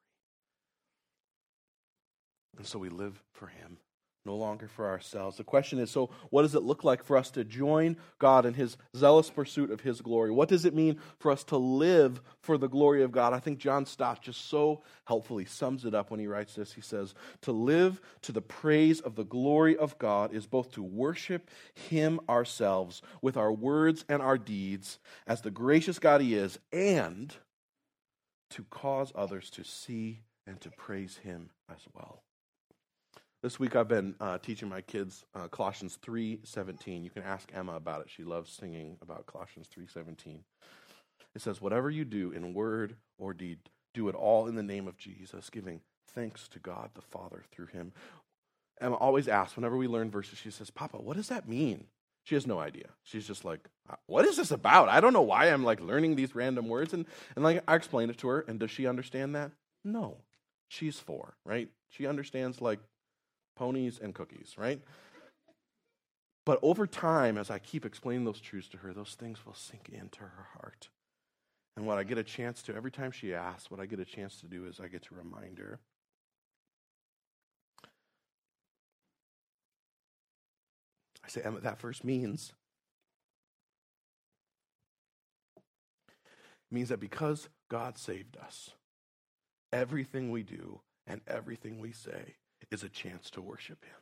And 2.57 2.66
so 2.66 2.79
we 2.79 2.88
live 2.88 3.22
for 3.31 3.48
him, 3.48 3.76
no 4.24 4.35
longer 4.35 4.68
for 4.68 4.88
ourselves. 4.88 5.37
The 5.37 5.44
question 5.44 5.79
is 5.79 5.90
so, 5.90 6.09
what 6.31 6.40
does 6.40 6.55
it 6.55 6.62
look 6.62 6.83
like 6.83 7.05
for 7.05 7.18
us 7.18 7.31
to 7.33 7.44
join 7.44 7.98
God 8.18 8.46
in 8.46 8.55
his 8.55 8.79
zealous 8.96 9.29
pursuit 9.29 9.70
of 9.70 9.83
his 9.83 10.00
glory? 10.00 10.31
What 10.31 10.48
does 10.48 10.64
it 10.64 10.74
mean 10.74 10.98
for 11.18 11.31
us 11.31 11.44
to 11.44 11.59
live 11.59 12.22
for 12.40 12.57
the 12.57 12.70
glory 12.70 13.02
of 13.02 13.12
God? 13.12 13.35
I 13.35 13.38
think 13.38 13.59
John 13.59 13.85
Stott 13.85 14.22
just 14.22 14.48
so 14.48 14.83
helpfully 15.05 15.44
sums 15.44 15.85
it 15.85 15.94
up 15.94 16.11
when 16.11 16.18
he 16.18 16.26
writes 16.26 16.55
this. 16.55 16.72
He 16.72 16.81
says, 16.81 17.12
To 17.42 17.52
live 17.52 18.00
to 18.22 18.33
the 18.33 18.40
praise 18.40 19.00
of 19.00 19.16
the 19.16 19.24
glory 19.24 19.76
of 19.76 19.98
God 19.98 20.33
is 20.33 20.46
both 20.46 20.72
to 20.72 20.83
worship 20.83 21.50
him 21.74 22.18
ourselves 22.31 23.02
with 23.20 23.37
our 23.37 23.52
words 23.52 24.07
and 24.09 24.22
our 24.22 24.38
deeds 24.38 24.98
as 25.26 25.42
the 25.42 25.50
gracious 25.50 25.98
God 25.98 26.22
he 26.22 26.35
is, 26.35 26.59
and 26.72 27.37
to 28.50 28.64
cause 28.64 29.12
others 29.14 29.50
to 29.50 29.64
see 29.64 30.22
and 30.46 30.61
to 30.61 30.70
praise 30.70 31.18
him 31.18 31.50
as 31.70 31.80
well. 31.94 32.22
This 33.42 33.61
week 33.61 33.76
I've 33.76 33.88
been 33.88 34.14
uh, 34.20 34.38
teaching 34.38 34.68
my 34.68 34.80
kids 34.80 35.24
uh, 35.35 35.48
Colossians 35.48 35.98
3:17. 36.04 37.04
You 37.04 37.11
can 37.11 37.22
ask 37.22 37.50
Emma 37.54 37.74
about 37.74 38.00
it. 38.00 38.11
She 38.11 38.24
loves 38.24 38.50
singing 38.50 38.96
about 39.02 39.26
Colossians 39.26 39.68
3:17. 39.68 40.40
It 41.35 41.42
says, 41.42 41.61
"Whatever 41.61 41.90
you 41.90 42.04
do 42.04 42.32
in 42.32 42.54
word 42.54 42.96
or 43.18 43.35
deed, 43.35 43.59
do 43.94 44.09
it 44.09 44.14
all 44.14 44.46
in 44.46 44.54
the 44.54 44.62
name 44.62 44.88
of 44.88 44.96
Jesus, 44.96 45.50
giving 45.50 45.80
thanks 46.09 46.48
to 46.48 46.59
God 46.59 46.90
the 46.94 47.02
Father 47.02 47.44
through 47.52 47.66
him." 47.66 47.92
Emma 48.80 48.96
always 48.96 49.28
asks 49.28 49.56
whenever 49.56 49.76
we 49.76 49.87
learn 49.87 50.11
verses, 50.11 50.38
she 50.38 50.50
says, 50.50 50.70
"Papa, 50.70 50.96
what 50.96 51.16
does 51.16 51.28
that 51.28 51.48
mean?" 51.48 51.87
She 52.26 52.34
has 52.34 52.44
no 52.44 52.58
idea. 52.58 52.88
She's 53.04 53.24
just 53.24 53.44
like, 53.44 53.60
uh, 53.88 53.94
"What 54.06 54.24
is 54.24 54.36
this 54.36 54.50
about? 54.50 54.88
I 54.88 55.00
don't 55.00 55.12
know 55.12 55.22
why 55.22 55.46
I'm 55.46 55.62
like 55.62 55.80
learning 55.80 56.16
these 56.16 56.34
random 56.34 56.68
words." 56.68 56.92
And 56.92 57.06
and 57.36 57.44
like 57.44 57.62
I 57.68 57.76
explained 57.76 58.10
it 58.10 58.18
to 58.18 58.28
her, 58.28 58.40
and 58.48 58.58
does 58.58 58.72
she 58.72 58.86
understand 58.86 59.36
that? 59.36 59.52
No. 59.84 60.18
She's 60.68 60.98
4, 60.98 61.36
right? 61.44 61.68
She 61.88 62.04
understands 62.04 62.60
like 62.60 62.80
ponies 63.54 64.00
and 64.02 64.12
cookies, 64.12 64.56
right? 64.58 64.82
But 66.44 66.58
over 66.62 66.88
time, 66.88 67.38
as 67.38 67.48
I 67.48 67.60
keep 67.60 67.86
explaining 67.86 68.24
those 68.24 68.40
truths 68.40 68.68
to 68.70 68.78
her, 68.78 68.92
those 68.92 69.14
things 69.14 69.46
will 69.46 69.54
sink 69.54 69.88
into 69.92 70.20
her 70.20 70.46
heart. 70.54 70.88
And 71.76 71.86
what 71.86 71.98
I 71.98 72.02
get 72.02 72.18
a 72.18 72.24
chance 72.24 72.62
to, 72.62 72.74
every 72.74 72.90
time 72.90 73.12
she 73.12 73.34
asks, 73.34 73.70
what 73.70 73.78
I 73.78 73.86
get 73.86 74.00
a 74.00 74.04
chance 74.04 74.40
to 74.40 74.46
do 74.46 74.66
is 74.66 74.80
I 74.80 74.88
get 74.88 75.02
to 75.02 75.14
remind 75.14 75.58
her. 75.58 75.78
I 81.26 81.28
say, 81.28 81.42
Emma, 81.44 81.60
that 81.60 81.78
first 81.78 82.04
means 82.04 82.52
it 85.56 86.74
means 86.74 86.88
that 86.90 87.00
because 87.00 87.48
God 87.68 87.98
saved 87.98 88.36
us, 88.36 88.70
everything 89.72 90.30
we 90.30 90.42
do 90.42 90.80
and 91.06 91.20
everything 91.26 91.80
we 91.80 91.92
say 91.92 92.36
is 92.70 92.84
a 92.84 92.88
chance 92.88 93.30
to 93.30 93.40
worship 93.40 93.84
Him. 93.84 93.96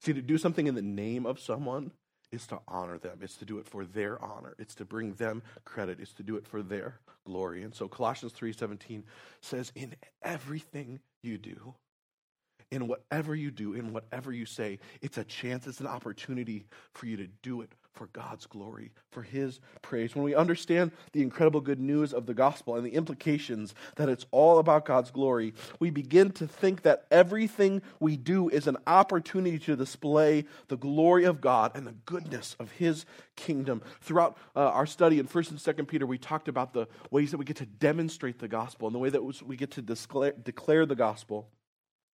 See, 0.00 0.12
to 0.12 0.20
do 0.20 0.36
something 0.36 0.66
in 0.66 0.74
the 0.74 0.82
name 0.82 1.24
of 1.24 1.40
someone 1.40 1.92
is 2.30 2.46
to 2.48 2.58
honor 2.68 2.98
them. 2.98 3.20
It's 3.22 3.36
to 3.36 3.46
do 3.46 3.58
it 3.58 3.66
for 3.66 3.86
their 3.86 4.22
honor. 4.22 4.54
It's 4.58 4.74
to 4.76 4.84
bring 4.84 5.14
them 5.14 5.42
credit. 5.64 5.98
It's 6.00 6.12
to 6.14 6.22
do 6.22 6.36
it 6.36 6.46
for 6.46 6.62
their 6.62 7.00
glory. 7.24 7.62
And 7.62 7.74
so 7.74 7.88
Colossians 7.88 8.34
3:17 8.34 9.04
says 9.40 9.72
in 9.74 9.94
everything 10.20 11.00
you 11.22 11.38
do, 11.38 11.74
in 12.74 12.88
whatever 12.88 13.36
you 13.36 13.52
do, 13.52 13.74
in 13.74 13.92
whatever 13.92 14.32
you 14.32 14.44
say, 14.44 14.80
it's 15.00 15.16
a 15.16 15.24
chance, 15.24 15.66
it's 15.68 15.80
an 15.80 15.86
opportunity 15.86 16.66
for 16.92 17.06
you 17.06 17.16
to 17.16 17.28
do 17.42 17.60
it 17.60 17.70
for 17.92 18.08
God's 18.08 18.46
glory, 18.46 18.90
for 19.12 19.22
His 19.22 19.60
praise. 19.80 20.16
When 20.16 20.24
we 20.24 20.34
understand 20.34 20.90
the 21.12 21.22
incredible 21.22 21.60
good 21.60 21.78
news 21.78 22.12
of 22.12 22.26
the 22.26 22.34
gospel 22.34 22.74
and 22.74 22.84
the 22.84 22.94
implications 22.94 23.76
that 23.94 24.08
it's 24.08 24.26
all 24.32 24.58
about 24.58 24.84
God's 24.84 25.12
glory, 25.12 25.54
we 25.78 25.90
begin 25.90 26.32
to 26.32 26.48
think 26.48 26.82
that 26.82 27.06
everything 27.12 27.80
we 28.00 28.16
do 28.16 28.48
is 28.48 28.66
an 28.66 28.76
opportunity 28.88 29.60
to 29.60 29.76
display 29.76 30.44
the 30.66 30.76
glory 30.76 31.22
of 31.22 31.40
God 31.40 31.70
and 31.76 31.86
the 31.86 31.94
goodness 32.04 32.56
of 32.58 32.72
His 32.72 33.06
kingdom. 33.36 33.82
Throughout 34.00 34.36
uh, 34.56 34.70
our 34.70 34.86
study 34.86 35.20
in 35.20 35.28
1st 35.28 35.50
and 35.50 35.60
2nd 35.60 35.86
Peter, 35.86 36.06
we 36.06 36.18
talked 36.18 36.48
about 36.48 36.72
the 36.72 36.88
ways 37.12 37.30
that 37.30 37.38
we 37.38 37.44
get 37.44 37.58
to 37.58 37.66
demonstrate 37.66 38.40
the 38.40 38.48
gospel 38.48 38.88
and 38.88 38.94
the 38.94 38.98
way 38.98 39.10
that 39.10 39.22
we 39.22 39.56
get 39.56 39.70
to 39.70 39.82
declare, 39.82 40.32
declare 40.32 40.84
the 40.84 40.96
gospel. 40.96 41.48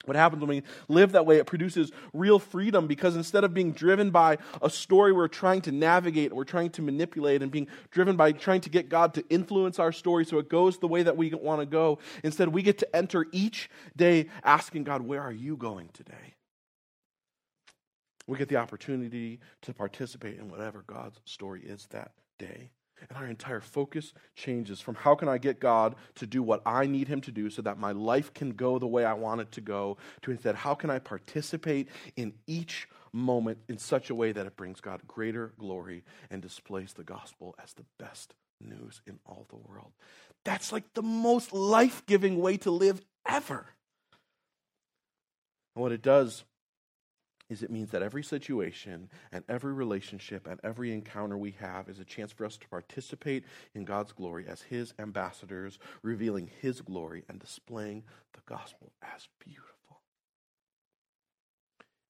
What 0.07 0.17
happens 0.17 0.41
when 0.41 0.49
we 0.49 0.63
live 0.89 1.13
that 1.13 1.27
way? 1.27 1.37
It 1.37 1.47
produces 1.47 1.93
real 2.15 2.39
freedom 2.39 2.87
because 2.87 3.17
instead 3.17 3.45
of 3.45 3.53
being 3.53 3.73
driven 3.73 4.11
by 4.11 4.39
a 4.63 4.71
story 4.71 5.13
we're 5.13 5.29
trying 5.29 5.61
to 5.63 5.73
navigate, 5.73 6.33
we're 6.33 6.45
trying 6.45 6.71
to 6.71 6.83
manipulate, 6.83 7.43
and 7.43 7.53
being 7.53 7.69
driven 7.91 8.17
by 8.17 8.33
trying 8.33 8.63
to 8.63 8.71
get 8.71 8.89
God 8.89 9.13
to 9.15 9.25
influence 9.29 9.79
our 9.79 9.93
story 9.93 10.25
so 10.25 10.39
it 10.39 10.49
goes 10.49 10.79
the 10.79 10.89
way 10.89 11.03
that 11.03 11.17
we 11.17 11.31
want 11.35 11.61
to 11.61 11.67
go, 11.67 11.99
instead 12.25 12.49
we 12.49 12.63
get 12.63 12.79
to 12.79 12.97
enter 12.97 13.27
each 13.31 13.69
day 13.95 14.29
asking 14.43 14.85
God, 14.85 15.03
Where 15.03 15.21
are 15.21 15.33
you 15.33 15.57
going 15.57 15.91
today? 15.93 16.35
We 18.27 18.39
get 18.39 18.49
the 18.49 18.57
opportunity 18.57 19.41
to 19.63 19.75
participate 19.75 20.39
in 20.39 20.49
whatever 20.49 20.83
God's 20.87 21.21
story 21.25 21.63
is 21.63 21.87
that 21.91 22.13
day. 22.39 22.71
And 23.09 23.19
our 23.19 23.27
entire 23.27 23.61
focus 23.61 24.13
changes 24.35 24.81
from 24.81 24.95
how 24.95 25.15
can 25.15 25.29
I 25.29 25.39
get 25.39 25.61
God 25.61 25.97
to 26.17 26.27
do 26.27 26.43
what 26.43 26.63
I 26.67 26.87
need 26.87 27.09
Him 27.09 27.21
to 27.23 27.33
do 27.33 27.51
so 27.51 27.63
that 27.63 27.79
my 27.79 27.93
life 27.93 28.33
can 28.35 28.51
go 28.51 28.79
the 28.79 28.87
way 28.87 29.05
I 29.05 29.15
want 29.15 29.41
it 29.41 29.53
to 29.53 29.61
go, 29.61 29.97
to 30.23 30.31
instead, 30.31 30.55
how 30.55 30.75
can 30.75 30.91
I 30.91 30.99
participate 30.99 31.89
in 32.17 32.35
each 32.47 32.89
moment 33.13 33.59
in 33.69 33.79
such 33.79 34.11
a 34.11 34.15
way 34.15 34.33
that 34.33 34.47
it 34.47 34.57
brings 34.57 34.81
God 34.81 35.01
greater 35.07 35.53
glory 35.59 36.05
and 36.31 36.41
displays 36.41 36.93
the 36.93 37.05
gospel 37.05 37.55
as 37.63 37.73
the 37.73 37.85
best 37.99 38.35
news 38.61 39.01
in 39.07 39.19
all 39.27 39.47
the 39.49 39.57
world. 39.57 39.93
That's 40.45 40.73
like 40.73 40.95
the 40.95 41.03
most 41.03 41.53
life 41.53 42.05
giving 42.07 42.41
way 42.41 42.57
to 42.59 42.71
live 42.71 43.01
ever. 43.27 43.67
And 45.75 45.83
what 45.83 45.93
it 45.93 46.03
does 46.03 46.45
is 47.51 47.63
it 47.63 47.71
means 47.71 47.91
that 47.91 48.03
every 48.03 48.23
situation 48.23 49.11
and 49.33 49.45
every 49.49 49.75
relationship 49.75 50.47
and 50.47 50.59
every 50.65 50.93
encounter 50.93 51.37
we 51.37 51.51
have 51.61 51.89
is 51.89 51.99
a 51.99 52.05
chance 52.05 52.33
for 52.33 52.47
us 52.47 52.57
to 52.57 52.69
participate 52.69 53.45
in 53.75 53.85
God's 53.85 54.13
glory 54.13 54.47
as 54.49 54.63
His 54.63 54.95
ambassadors, 54.99 55.79
revealing 56.03 56.49
His 56.63 56.81
glory 56.81 57.25
and 57.29 57.39
displaying 57.39 58.05
the 58.33 58.41
gospel 58.47 58.93
as 59.03 59.29
beautiful. 59.41 59.67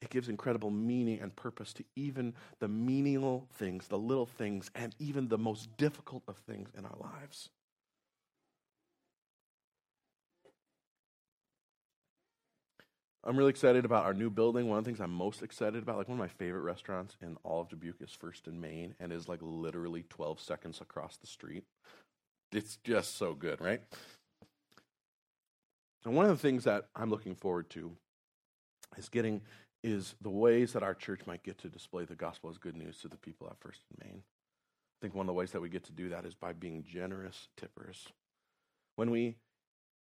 It 0.03 0.11
gives 0.11 0.29
incredible 0.29 0.71
meaning 0.71 1.21
and 1.21 1.35
purpose 1.35 1.73
to 1.75 1.85
even 1.97 2.35
the 2.59 2.69
menial 2.69 3.49
things, 3.55 3.89
the 3.89 3.99
little 3.99 4.27
things, 4.27 4.71
and 4.75 4.95
even 4.99 5.29
the 5.29 5.39
most 5.39 5.77
difficult 5.77 6.23
of 6.29 6.37
things 6.37 6.71
in 6.77 6.85
our 6.85 6.97
lives. 6.99 7.51
I'm 13.23 13.37
really 13.37 13.51
excited 13.51 13.85
about 13.85 14.07
our 14.07 14.15
new 14.15 14.31
building. 14.31 14.69
One 14.69 14.79
of 14.79 14.85
the 14.85 14.89
things 14.89 15.01
I'm 15.01 15.13
most 15.13 15.43
excited 15.43 15.83
about, 15.83 15.99
like 15.99 16.09
one 16.09 16.19
of 16.19 16.25
my 16.25 16.29
favorite 16.29 16.63
restaurants 16.63 17.17
in 17.21 17.37
all 17.45 17.61
of 17.61 17.69
Dubuque 17.69 18.01
is 18.01 18.13
First 18.13 18.47
and 18.47 18.61
Main 18.61 18.95
and 18.99 19.13
is 19.13 19.29
like 19.29 19.41
literally 19.43 20.05
12 20.09 20.41
seconds 20.41 20.81
across 20.81 21.19
the 21.19 21.27
street. 21.27 21.65
It's 22.51 22.79
just 22.83 23.19
so 23.19 23.35
good, 23.35 23.61
right? 23.61 23.83
And 26.05 26.15
one 26.15 26.25
of 26.25 26.31
the 26.31 26.41
things 26.41 26.65
that 26.65 26.87
I'm 26.97 27.11
looking 27.11 27.35
forward 27.35 27.69
to 27.71 27.93
is 28.97 29.11
getting 29.11 29.43
is 29.83 30.15
the 30.23 30.31
ways 30.31 30.73
that 30.73 30.83
our 30.83 30.95
church 30.95 31.21
might 31.27 31.43
get 31.43 31.59
to 31.59 31.69
display 31.69 32.07
the 32.07 32.15
gospel 32.15 32.49
as 32.49 32.57
good 32.57 32.77
news 32.77 32.99
to 32.99 33.09
the 33.09 33.17
people 33.19 33.47
at 33.51 33.61
First 33.61 33.81
and 33.91 34.09
Main. 34.09 34.23
I 34.23 34.99
think 35.03 35.15
one 35.15 35.25
of 35.25 35.29
the 35.29 35.35
ways 35.35 35.53
that 35.53 35.61
we 35.61 35.69
get 35.69 35.85
to 35.85 35.93
do 35.93 36.09
that 36.09 36.25
is 36.25 36.35
by 36.35 36.55
being 36.55 36.85
generous 36.85 37.49
tippers. 37.59 38.09
When 38.97 39.11
we 39.11 39.37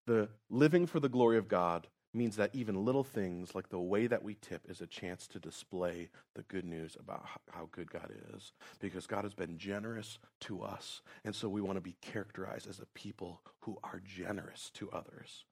the 0.05 0.29
living 0.49 0.85
for 0.85 0.99
the 0.99 1.09
glory 1.09 1.37
of 1.37 1.47
God 1.47 1.87
means 2.13 2.35
that 2.35 2.53
even 2.53 2.85
little 2.85 3.03
things 3.03 3.55
like 3.55 3.69
the 3.69 3.79
way 3.79 4.07
that 4.07 4.23
we 4.23 4.35
tip 4.35 4.61
is 4.69 4.81
a 4.81 4.87
chance 4.87 5.27
to 5.27 5.39
display 5.39 6.09
the 6.35 6.43
good 6.43 6.65
news 6.65 6.95
about 6.99 7.25
how 7.51 7.67
good 7.71 7.91
God 7.91 8.11
is 8.35 8.53
because 8.79 9.07
God 9.07 9.23
has 9.23 9.33
been 9.33 9.57
generous 9.57 10.19
to 10.41 10.61
us. 10.61 11.01
And 11.25 11.33
so 11.33 11.49
we 11.49 11.61
want 11.61 11.77
to 11.77 11.81
be 11.81 11.95
characterized 12.01 12.67
as 12.69 12.79
a 12.79 12.85
people 12.93 13.41
who 13.61 13.77
are 13.83 14.01
generous 14.05 14.69
to 14.75 14.91
others. 14.91 15.45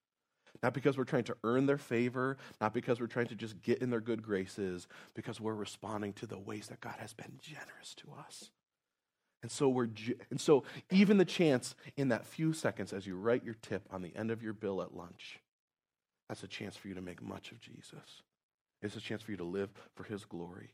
Not 0.62 0.74
because 0.74 0.98
we're 0.98 1.06
trying 1.06 1.24
to 1.26 1.38
earn 1.44 1.66
their 1.66 1.78
favor, 1.78 2.38
not 2.60 2.74
because 2.74 3.00
we're 3.00 3.08
trying 3.08 3.28
to 3.28 3.36
just 3.36 3.62
get 3.62 3.82
in 3.82 3.90
their 3.90 4.02
good 4.02 4.22
graces, 4.22 4.88
because 5.16 5.40
we're 5.40 5.56
responding 5.56 6.14
to 6.14 6.28
the 6.28 6.38
ways 6.38 6.68
that 6.68 6.82
God 6.82 6.96
has 7.00 7.14
been 7.14 7.40
generous 7.40 7.96
to 7.96 8.10
us. 8.28 8.52
And 9.42 9.52
so 9.52 9.70
we're 9.70 9.90
and 10.30 10.40
so 10.40 10.64
even 10.92 11.18
the 11.18 11.26
chance 11.26 11.74
in 11.98 12.10
that 12.10 12.28
few 12.28 12.54
seconds 12.54 12.94
as 12.94 13.08
you 13.08 13.16
write 13.16 13.44
your 13.44 13.56
tip 13.56 13.88
on 13.90 14.04
the 14.04 14.16
end 14.16 14.30
of 14.30 14.44
your 14.44 14.54
bill 14.54 14.84
at 14.84 14.94
lunch 14.96 15.40
that's 16.32 16.44
a 16.44 16.48
chance 16.48 16.78
for 16.78 16.88
you 16.88 16.94
to 16.94 17.02
make 17.02 17.22
much 17.22 17.52
of 17.52 17.60
Jesus. 17.60 18.22
It's 18.82 18.96
a 18.96 19.02
chance 19.02 19.22
for 19.22 19.32
you 19.32 19.38
to 19.38 19.44
live 19.44 19.70
for 19.96 20.04
his 20.06 20.24
glory. 20.24 20.72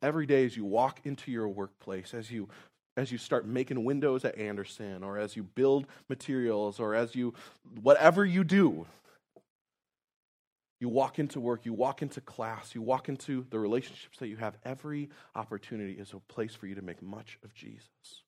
Every 0.00 0.24
day 0.24 0.46
as 0.46 0.56
you 0.56 0.64
walk 0.64 1.00
into 1.04 1.30
your 1.30 1.46
workplace, 1.46 2.14
as 2.14 2.30
you 2.30 2.48
as 2.96 3.12
you 3.12 3.18
start 3.18 3.46
making 3.46 3.84
windows 3.84 4.24
at 4.24 4.38
Andersen 4.38 5.04
or 5.04 5.18
as 5.18 5.36
you 5.36 5.42
build 5.42 5.86
materials 6.08 6.80
or 6.80 6.94
as 6.94 7.14
you 7.14 7.34
whatever 7.82 8.24
you 8.24 8.44
do, 8.44 8.86
you 10.80 10.88
walk 10.88 11.18
into 11.18 11.38
work, 11.38 11.66
you 11.66 11.74
walk 11.74 12.00
into 12.00 12.22
class, 12.22 12.74
you 12.74 12.80
walk 12.80 13.10
into 13.10 13.44
the 13.50 13.58
relationships 13.58 14.16
that 14.20 14.28
you 14.28 14.38
have. 14.38 14.56
Every 14.64 15.10
opportunity 15.34 15.92
is 15.92 16.14
a 16.14 16.32
place 16.32 16.54
for 16.54 16.66
you 16.66 16.74
to 16.76 16.82
make 16.82 17.02
much 17.02 17.38
of 17.44 17.52
Jesus 17.52 18.22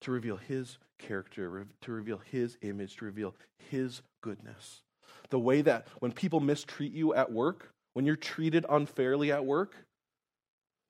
to 0.00 0.10
reveal 0.10 0.36
His 0.36 0.78
character, 0.98 1.64
to 1.82 1.92
reveal 1.92 2.18
His 2.18 2.58
image, 2.62 2.96
to 2.96 3.04
reveal 3.04 3.36
His 3.70 4.02
goodness. 4.20 4.82
The 5.30 5.38
way 5.38 5.62
that 5.62 5.86
when 6.00 6.12
people 6.12 6.40
mistreat 6.40 6.92
you 6.92 7.14
at 7.14 7.32
work, 7.32 7.70
when 7.94 8.06
you're 8.06 8.16
treated 8.16 8.66
unfairly 8.68 9.32
at 9.32 9.44
work, 9.44 9.74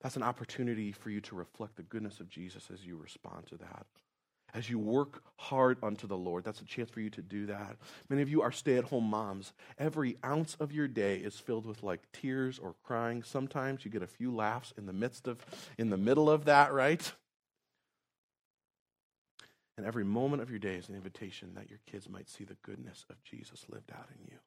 that's 0.01 0.15
an 0.15 0.23
opportunity 0.23 0.91
for 0.91 1.09
you 1.09 1.21
to 1.21 1.35
reflect 1.35 1.75
the 1.75 1.83
goodness 1.83 2.19
of 2.19 2.29
Jesus 2.29 2.69
as 2.71 2.85
you 2.85 2.97
respond 2.97 3.47
to 3.47 3.57
that. 3.57 3.85
As 4.53 4.69
you 4.69 4.79
work 4.79 5.23
hard 5.35 5.77
unto 5.83 6.07
the 6.07 6.17
Lord, 6.17 6.43
that's 6.43 6.61
a 6.61 6.65
chance 6.65 6.89
for 6.89 7.01
you 7.01 7.09
to 7.11 7.21
do 7.21 7.47
that. 7.47 7.75
Many 8.09 8.21
of 8.21 8.29
you 8.29 8.41
are 8.41 8.51
stay 8.51 8.77
at 8.77 8.85
home 8.85 9.03
moms. 9.03 9.53
Every 9.77 10.17
ounce 10.23 10.55
of 10.59 10.71
your 10.71 10.87
day 10.87 11.17
is 11.17 11.37
filled 11.37 11.65
with 11.65 11.83
like 11.83 12.01
tears 12.13 12.57
or 12.57 12.75
crying. 12.83 13.23
Sometimes 13.23 13.83
you 13.83 13.91
get 13.91 14.03
a 14.03 14.07
few 14.07 14.33
laughs 14.33 14.73
in 14.77 14.85
the 14.85 14.93
midst 14.93 15.27
of, 15.27 15.45
in 15.77 15.89
the 15.89 15.97
middle 15.97 16.29
of 16.29 16.45
that, 16.45 16.71
right? 16.71 17.11
And 19.77 19.85
every 19.85 20.03
moment 20.03 20.41
of 20.41 20.49
your 20.49 20.57
day 20.57 20.75
is 20.75 20.89
an 20.89 20.95
invitation 20.95 21.51
that 21.53 21.69
your 21.69 21.79
kids 21.85 22.09
might 22.09 22.29
see 22.29 22.43
the 22.43 22.57
goodness 22.63 23.05
of 23.11 23.23
Jesus 23.23 23.65
lived 23.69 23.91
out 23.91 24.07
in 24.17 24.25
you. 24.25 24.37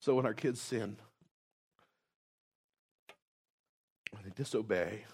So 0.00 0.16
when 0.16 0.26
our 0.26 0.34
kids 0.34 0.60
sin, 0.60 0.96
when 4.10 4.24
they 4.24 4.30
disobey, 4.34 5.04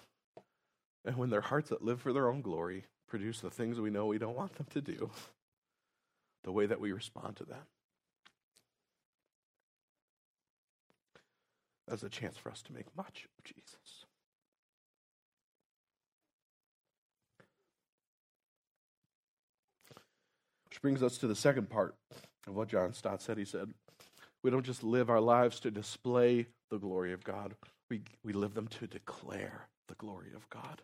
and 1.05 1.17
when 1.17 1.29
their 1.29 1.43
hearts 1.43 1.69
that 1.69 1.85
live 1.85 2.01
for 2.01 2.15
their 2.15 2.29
own 2.29 2.41
glory 2.41 2.85
produce 3.07 3.41
the 3.41 3.51
things 3.51 3.79
we 3.79 3.91
know 3.91 4.07
we 4.07 4.17
don't 4.17 4.37
want 4.37 4.55
them 4.55 4.67
to 4.71 4.81
do, 4.81 5.11
the 6.45 6.53
way 6.53 6.67
that 6.67 6.81
we 6.81 6.93
respond 6.93 7.37
to 7.37 7.45
them. 7.45 7.67
That's 11.87 12.03
a 12.03 12.09
chance 12.09 12.37
for 12.37 12.51
us 12.51 12.63
to 12.63 12.73
make 12.73 12.87
much 12.97 13.27
of 13.39 13.45
Jesus. 13.45 14.05
Which 20.67 20.83
brings 20.83 21.03
us 21.03 21.19
to 21.19 21.27
the 21.27 21.35
second 21.35 21.71
part 21.71 21.95
of 22.47 22.55
what 22.55 22.69
John 22.69 22.93
Stott 22.93 23.23
said. 23.23 23.39
He 23.39 23.45
said, 23.45 23.73
We 24.43 24.51
don't 24.51 24.67
just 24.67 24.85
live 24.85 25.09
our 25.09 25.21
lives 25.21 25.61
to 25.61 25.71
display 25.71 26.47
the 26.71 26.79
glory 26.79 27.13
of 27.13 27.25
God, 27.25 27.55
we, 27.91 28.03
we 28.23 28.33
live 28.33 28.55
them 28.55 28.69
to 28.69 28.87
declare 28.87 29.69
the 29.89 29.95
glory 29.95 30.33
of 30.35 30.49
God. 30.51 30.83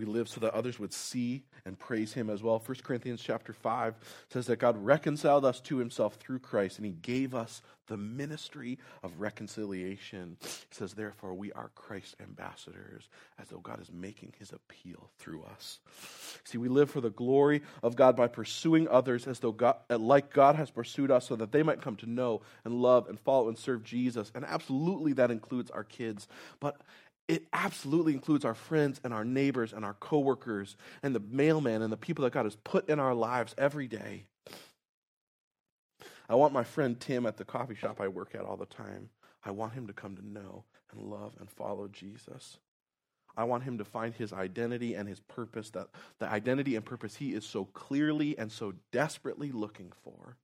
We 0.00 0.06
live 0.06 0.28
so 0.30 0.40
that 0.40 0.54
others 0.54 0.78
would 0.78 0.94
see 0.94 1.44
and 1.66 1.78
praise 1.78 2.14
him 2.14 2.30
as 2.30 2.42
well. 2.42 2.58
1 2.64 2.78
Corinthians 2.82 3.20
chapter 3.20 3.52
5 3.52 3.94
says 4.30 4.46
that 4.46 4.56
God 4.56 4.82
reconciled 4.82 5.44
us 5.44 5.60
to 5.60 5.76
himself 5.76 6.14
through 6.14 6.38
Christ 6.38 6.78
and 6.78 6.86
he 6.86 6.92
gave 6.92 7.34
us 7.34 7.60
the 7.86 7.98
ministry 7.98 8.78
of 9.02 9.20
reconciliation. 9.20 10.38
He 10.40 10.48
says, 10.70 10.94
therefore, 10.94 11.34
we 11.34 11.52
are 11.52 11.70
Christ's 11.74 12.16
ambassadors, 12.18 13.10
as 13.38 13.48
though 13.48 13.58
God 13.58 13.78
is 13.82 13.90
making 13.92 14.32
his 14.38 14.52
appeal 14.52 15.10
through 15.18 15.42
us. 15.42 15.80
See, 16.44 16.56
we 16.56 16.68
live 16.68 16.88
for 16.88 17.02
the 17.02 17.10
glory 17.10 17.60
of 17.82 17.94
God 17.94 18.16
by 18.16 18.28
pursuing 18.28 18.88
others 18.88 19.26
as 19.26 19.40
though 19.40 19.52
God, 19.52 19.76
like 19.90 20.32
God 20.32 20.54
has 20.54 20.70
pursued 20.70 21.10
us, 21.10 21.26
so 21.26 21.36
that 21.36 21.52
they 21.52 21.62
might 21.62 21.82
come 21.82 21.96
to 21.96 22.08
know 22.08 22.40
and 22.64 22.72
love 22.72 23.06
and 23.06 23.20
follow 23.20 23.48
and 23.48 23.58
serve 23.58 23.84
Jesus. 23.84 24.32
And 24.34 24.46
absolutely 24.46 25.12
that 25.14 25.30
includes 25.30 25.70
our 25.70 25.84
kids. 25.84 26.26
But 26.58 26.80
it 27.30 27.46
absolutely 27.52 28.12
includes 28.12 28.44
our 28.44 28.56
friends 28.56 29.00
and 29.04 29.14
our 29.14 29.24
neighbors 29.24 29.72
and 29.72 29.84
our 29.84 29.94
coworkers 29.94 30.76
and 31.00 31.14
the 31.14 31.22
mailman 31.30 31.80
and 31.80 31.92
the 31.92 31.96
people 31.96 32.24
that 32.24 32.32
God 32.32 32.44
has 32.44 32.56
put 32.56 32.88
in 32.88 32.98
our 32.98 33.14
lives 33.14 33.54
every 33.56 33.86
day. 33.86 34.24
I 36.28 36.34
want 36.34 36.52
my 36.52 36.64
friend 36.64 36.98
Tim 36.98 37.26
at 37.26 37.36
the 37.36 37.44
coffee 37.44 37.76
shop 37.76 38.00
I 38.00 38.08
work 38.08 38.34
at 38.34 38.44
all 38.44 38.56
the 38.56 38.66
time. 38.66 39.10
I 39.44 39.52
want 39.52 39.74
him 39.74 39.86
to 39.86 39.92
come 39.92 40.16
to 40.16 40.26
know 40.26 40.64
and 40.90 41.00
love 41.00 41.36
and 41.38 41.48
follow 41.48 41.86
Jesus. 41.86 42.58
I 43.36 43.44
want 43.44 43.62
him 43.62 43.78
to 43.78 43.84
find 43.84 44.12
his 44.12 44.32
identity 44.32 44.94
and 44.94 45.08
his 45.08 45.20
purpose, 45.20 45.70
that 45.70 45.86
the 46.18 46.28
identity 46.28 46.74
and 46.74 46.84
purpose 46.84 47.14
he 47.14 47.32
is 47.32 47.44
so 47.44 47.64
clearly 47.64 48.36
and 48.36 48.50
so 48.50 48.74
desperately 48.90 49.52
looking 49.52 49.92
for. 50.02 50.36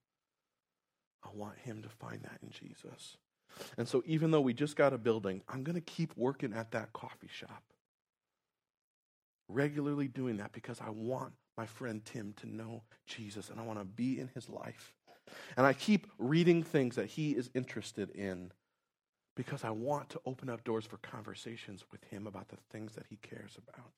I 1.25 1.31
want 1.35 1.59
him 1.59 1.83
to 1.83 1.89
find 1.89 2.23
that 2.23 2.39
in 2.45 2.51
Jesus. 2.51 3.17
And 3.77 3.89
so, 3.89 4.03
even 4.07 4.31
though 4.31 4.41
we 4.41 4.55
just 4.55 4.77
got 4.77 4.93
a 4.93 4.99
building, 4.99 5.43
I'm 5.49 5.63
going 5.63 5.75
to 5.75 5.81
keep 5.81 6.17
working 6.17 6.53
at 6.53 6.73
that 6.73 6.93
coffee 6.93 7.31
shop. 7.31 7.63
Regularly 9.49 10.09
doing 10.09 10.39
that 10.39 10.53
because 10.53 10.81
I 10.81 10.91
want 10.91 11.33
my 11.57 11.67
friend 11.67 12.05
Tim 12.05 12.35
to 12.39 12.49
know 12.49 12.83
Jesus 13.07 13.49
and 13.49 13.61
I 13.61 13.63
want 13.63 13.79
to 13.79 13.85
be 13.85 14.19
in 14.19 14.29
his 14.35 14.49
life. 14.49 14.93
And 15.57 15.67
I 15.67 15.73
keep 15.73 16.07
reading 16.19 16.63
things 16.63 16.97
that 16.97 17.07
he 17.07 17.33
is 17.33 17.51
interested 17.55 18.11
in 18.11 18.53
because 19.37 19.65
I 19.65 19.71
want 19.71 20.11
to 20.11 20.21
open 20.25 20.49
up 20.49 20.65
doors 20.65 20.87
for 20.87 20.97
conversations 20.99 21.85
with 21.91 22.03
him 22.05 22.27
about 22.27 22.49
the 22.49 22.57
things 22.71 22.95
that 22.95 23.07
he 23.09 23.17
cares 23.17 23.57
about. 23.57 23.91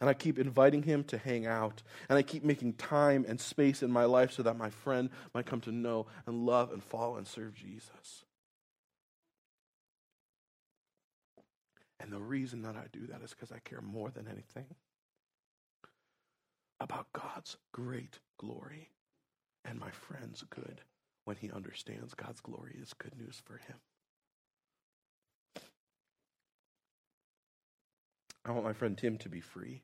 And 0.00 0.08
I 0.08 0.14
keep 0.14 0.38
inviting 0.38 0.82
him 0.82 1.04
to 1.04 1.18
hang 1.18 1.46
out. 1.46 1.82
And 2.08 2.18
I 2.18 2.22
keep 2.22 2.44
making 2.44 2.74
time 2.74 3.24
and 3.28 3.40
space 3.40 3.82
in 3.82 3.90
my 3.90 4.04
life 4.04 4.32
so 4.32 4.42
that 4.42 4.56
my 4.56 4.70
friend 4.70 5.10
might 5.34 5.46
come 5.46 5.60
to 5.62 5.72
know 5.72 6.06
and 6.26 6.46
love 6.46 6.72
and 6.72 6.82
follow 6.82 7.16
and 7.16 7.26
serve 7.26 7.54
Jesus. 7.54 8.24
And 12.08 12.16
the 12.16 12.24
reason 12.24 12.62
that 12.62 12.74
I 12.74 12.84
do 12.90 13.06
that 13.08 13.20
is 13.22 13.34
because 13.34 13.52
I 13.52 13.58
care 13.58 13.82
more 13.82 14.08
than 14.08 14.26
anything 14.28 14.64
about 16.80 17.12
God's 17.12 17.58
great 17.70 18.18
glory 18.38 18.88
and 19.62 19.78
my 19.78 19.90
friend's 19.90 20.42
good 20.48 20.80
when 21.26 21.36
he 21.36 21.50
understands 21.50 22.14
God's 22.14 22.40
glory 22.40 22.78
is 22.80 22.94
good 22.94 23.12
news 23.18 23.42
for 23.44 23.58
him. 23.58 23.76
I 28.46 28.52
want 28.52 28.64
my 28.64 28.72
friend 28.72 28.96
Tim 28.96 29.18
to 29.18 29.28
be 29.28 29.42
free. 29.42 29.82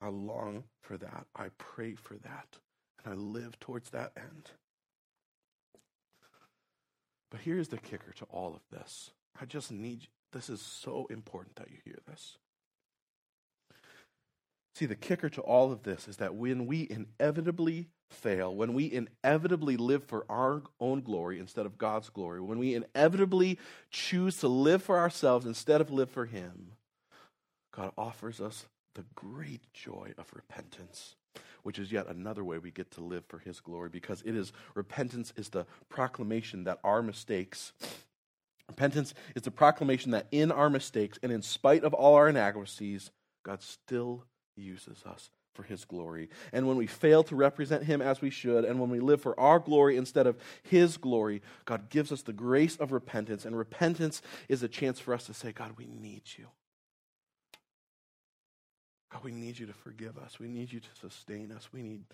I 0.00 0.10
long 0.10 0.62
for 0.80 0.96
that. 0.96 1.26
I 1.34 1.48
pray 1.58 1.96
for 1.96 2.18
that. 2.18 2.58
And 3.04 3.12
I 3.12 3.16
live 3.16 3.58
towards 3.58 3.90
that 3.90 4.12
end. 4.16 4.52
But 7.32 7.40
here's 7.40 7.66
the 7.66 7.78
kicker 7.78 8.12
to 8.12 8.26
all 8.26 8.54
of 8.54 8.62
this. 8.70 9.10
I 9.40 9.44
just 9.44 9.72
need 9.72 10.06
this 10.32 10.48
is 10.48 10.60
so 10.60 11.06
important 11.10 11.56
that 11.56 11.70
you 11.70 11.78
hear 11.84 11.98
this. 12.06 12.38
See, 14.74 14.86
the 14.86 14.96
kicker 14.96 15.28
to 15.30 15.40
all 15.40 15.72
of 15.72 15.82
this 15.82 16.08
is 16.08 16.18
that 16.18 16.34
when 16.34 16.66
we 16.66 16.88
inevitably 16.88 17.88
fail, 18.10 18.54
when 18.54 18.74
we 18.74 18.90
inevitably 18.92 19.76
live 19.76 20.04
for 20.04 20.24
our 20.28 20.62
own 20.80 21.02
glory 21.02 21.38
instead 21.38 21.66
of 21.66 21.78
God's 21.78 22.08
glory, 22.08 22.40
when 22.40 22.58
we 22.58 22.74
inevitably 22.74 23.58
choose 23.90 24.38
to 24.38 24.48
live 24.48 24.82
for 24.82 24.98
ourselves 24.98 25.46
instead 25.46 25.80
of 25.80 25.90
live 25.90 26.10
for 26.10 26.26
Him, 26.26 26.72
God 27.72 27.92
offers 27.98 28.40
us 28.40 28.66
the 28.94 29.04
great 29.14 29.72
joy 29.72 30.12
of 30.18 30.26
repentance, 30.34 31.14
which 31.62 31.78
is 31.78 31.92
yet 31.92 32.08
another 32.08 32.42
way 32.42 32.58
we 32.58 32.70
get 32.70 32.90
to 32.92 33.00
live 33.00 33.24
for 33.26 33.38
His 33.38 33.60
glory 33.60 33.88
because 33.88 34.22
it 34.22 34.34
is 34.36 34.52
repentance 34.74 35.32
is 35.36 35.50
the 35.50 35.66
proclamation 35.88 36.64
that 36.64 36.78
our 36.82 37.02
mistakes 37.02 37.72
Repentance 38.70 39.14
is 39.34 39.42
the 39.42 39.50
proclamation 39.50 40.12
that 40.12 40.28
in 40.30 40.52
our 40.52 40.70
mistakes 40.70 41.18
and 41.24 41.32
in 41.32 41.42
spite 41.42 41.82
of 41.82 41.92
all 41.92 42.14
our 42.14 42.28
inadequacies, 42.28 43.10
God 43.44 43.62
still 43.62 44.24
uses 44.56 45.02
us 45.04 45.30
for 45.54 45.64
his 45.64 45.84
glory. 45.84 46.28
And 46.52 46.68
when 46.68 46.76
we 46.76 46.86
fail 46.86 47.24
to 47.24 47.34
represent 47.34 47.82
him 47.82 48.00
as 48.00 48.20
we 48.20 48.30
should, 48.30 48.64
and 48.64 48.78
when 48.78 48.88
we 48.88 49.00
live 49.00 49.20
for 49.20 49.38
our 49.40 49.58
glory 49.58 49.96
instead 49.96 50.28
of 50.28 50.38
his 50.62 50.96
glory, 50.98 51.42
God 51.64 51.90
gives 51.90 52.12
us 52.12 52.22
the 52.22 52.32
grace 52.32 52.76
of 52.76 52.92
repentance. 52.92 53.44
And 53.44 53.58
repentance 53.58 54.22
is 54.48 54.62
a 54.62 54.68
chance 54.68 55.00
for 55.00 55.14
us 55.14 55.26
to 55.26 55.34
say, 55.34 55.50
God, 55.50 55.72
we 55.76 55.86
need 55.86 56.22
you. 56.36 56.46
God, 59.12 59.24
we 59.24 59.32
need 59.32 59.58
you 59.58 59.66
to 59.66 59.72
forgive 59.72 60.16
us. 60.16 60.38
We 60.38 60.46
need 60.46 60.72
you 60.72 60.78
to 60.78 60.88
sustain 61.00 61.50
us. 61.50 61.70
We 61.72 61.82
need, 61.82 62.04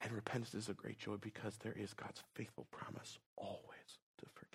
and 0.00 0.12
repentance 0.12 0.54
is 0.54 0.70
a 0.70 0.74
great 0.74 0.98
joy 0.98 1.16
because 1.16 1.58
there 1.58 1.76
is 1.78 1.92
God's 1.92 2.22
faithful 2.34 2.66
promise 2.70 3.18
always 3.36 3.98
to 4.20 4.26
forgive. 4.32 4.54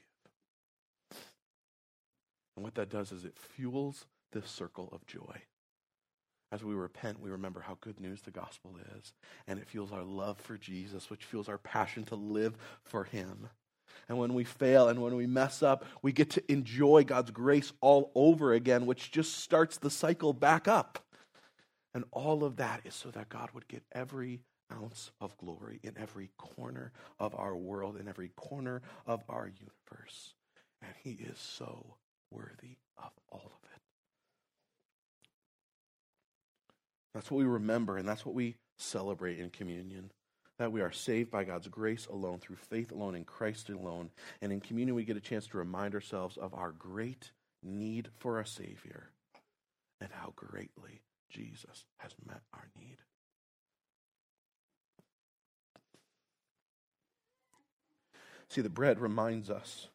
And 2.59 2.65
what 2.65 2.75
that 2.75 2.89
does 2.89 3.13
is 3.13 3.23
it 3.23 3.37
fuels 3.37 4.05
this 4.33 4.49
circle 4.49 4.89
of 4.91 5.07
joy. 5.07 5.43
As 6.51 6.61
we 6.61 6.73
repent, 6.73 7.21
we 7.21 7.29
remember 7.29 7.61
how 7.61 7.77
good 7.79 8.01
news 8.01 8.21
the 8.21 8.31
gospel 8.31 8.75
is. 8.97 9.13
And 9.47 9.57
it 9.57 9.69
fuels 9.69 9.93
our 9.93 10.03
love 10.03 10.37
for 10.37 10.57
Jesus, 10.57 11.09
which 11.09 11.23
fuels 11.23 11.47
our 11.47 11.57
passion 11.57 12.03
to 12.07 12.15
live 12.15 12.57
for 12.83 13.05
him. 13.05 13.47
And 14.09 14.17
when 14.17 14.33
we 14.33 14.43
fail 14.43 14.89
and 14.89 15.01
when 15.01 15.15
we 15.15 15.25
mess 15.25 15.63
up, 15.63 15.85
we 16.01 16.11
get 16.11 16.31
to 16.31 16.51
enjoy 16.51 17.05
God's 17.05 17.31
grace 17.31 17.71
all 17.79 18.11
over 18.13 18.51
again, 18.51 18.85
which 18.85 19.09
just 19.09 19.37
starts 19.37 19.77
the 19.77 19.89
cycle 19.89 20.33
back 20.33 20.67
up. 20.67 20.99
And 21.93 22.03
all 22.11 22.43
of 22.43 22.57
that 22.57 22.81
is 22.83 22.93
so 22.93 23.09
that 23.11 23.29
God 23.29 23.51
would 23.53 23.69
get 23.69 23.83
every 23.93 24.41
ounce 24.69 25.11
of 25.21 25.37
glory 25.37 25.79
in 25.81 25.97
every 25.97 26.31
corner 26.37 26.91
of 27.19 27.33
our 27.35 27.55
world, 27.55 27.95
in 27.95 28.09
every 28.09 28.31
corner 28.35 28.81
of 29.07 29.23
our 29.29 29.47
universe. 29.47 30.33
And 30.81 30.91
He 31.01 31.11
is 31.11 31.39
so 31.39 31.95
worthy 32.31 32.77
of 32.97 33.11
all 33.31 33.41
of 33.45 33.69
it. 33.75 33.81
That's 37.13 37.31
what 37.31 37.39
we 37.39 37.45
remember, 37.45 37.97
and 37.97 38.07
that's 38.07 38.25
what 38.25 38.35
we 38.35 38.55
celebrate 38.77 39.39
in 39.39 39.49
communion. 39.49 40.11
That 40.57 40.71
we 40.71 40.81
are 40.81 40.91
saved 40.91 41.31
by 41.31 41.45
God's 41.45 41.67
grace 41.69 42.05
alone, 42.07 42.39
through 42.39 42.57
faith 42.57 42.91
alone, 42.91 43.15
in 43.15 43.23
Christ 43.23 43.69
alone. 43.69 44.09
And 44.41 44.51
in 44.51 44.59
communion, 44.59 44.95
we 44.95 45.05
get 45.05 45.17
a 45.17 45.21
chance 45.21 45.47
to 45.47 45.57
remind 45.57 45.95
ourselves 45.95 46.37
of 46.37 46.53
our 46.53 46.71
great 46.71 47.31
need 47.63 48.09
for 48.17 48.39
a 48.39 48.45
Savior 48.45 49.09
and 50.01 50.09
how 50.11 50.33
greatly 50.35 51.01
Jesus 51.29 51.85
has 51.97 52.13
met 52.27 52.41
our 52.53 52.67
need. 52.77 52.97
See, 58.49 58.61
the 58.61 58.69
bread 58.69 58.99
reminds 58.99 59.49
us 59.49 59.87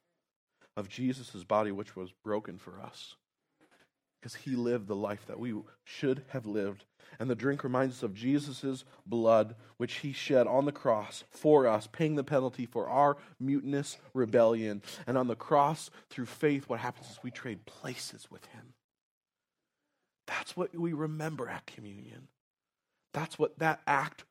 of 0.77 0.89
Jesus' 0.89 1.45
body, 1.45 1.73
which 1.73 1.97
was 1.97 2.13
broken 2.25 2.59
for 2.59 2.81
us 2.81 3.17
because 4.25 4.37
he 4.37 4.57
lived 4.57 4.89
the 4.89 4.97
life 4.97 5.27
that 5.27 5.39
we 5.39 5.55
should 5.85 6.25
have 6.29 6.47
lived. 6.47 6.87
And 7.19 7.29
the 7.29 7.35
drink 7.35 7.63
reminds 7.63 7.97
us 7.97 8.03
of 8.03 8.15
Jesus' 8.15 8.83
blood, 9.05 9.55
which 9.77 9.97
he 9.97 10.15
shed 10.15 10.47
on 10.47 10.65
the 10.65 10.73
cross 10.73 11.25
for 11.31 11.67
us, 11.67 11.87
paying 11.87 12.15
the 12.15 12.25
penalty 12.25 12.65
for 12.65 12.89
our 12.89 13.19
mutinous 13.39 13.99
rebellion. 14.15 14.81
And 15.07 15.19
on 15.19 15.29
the 15.29 15.37
cross, 15.37 15.91
through 16.09 16.25
faith, 16.25 16.71
what 16.71 16.81
happens 16.81 17.11
is 17.11 17.19
we 17.23 17.31
trade 17.31 17.67
places 17.67 18.31
with 18.31 18.47
him. 18.47 18.73
That's 20.27 20.57
what 20.57 20.75
we 20.75 20.95
remember 20.95 21.47
at 21.47 21.67
communion. 21.67 22.29
That's 23.13 23.39
what 23.39 23.59
that 23.59 23.83
act 23.87 24.25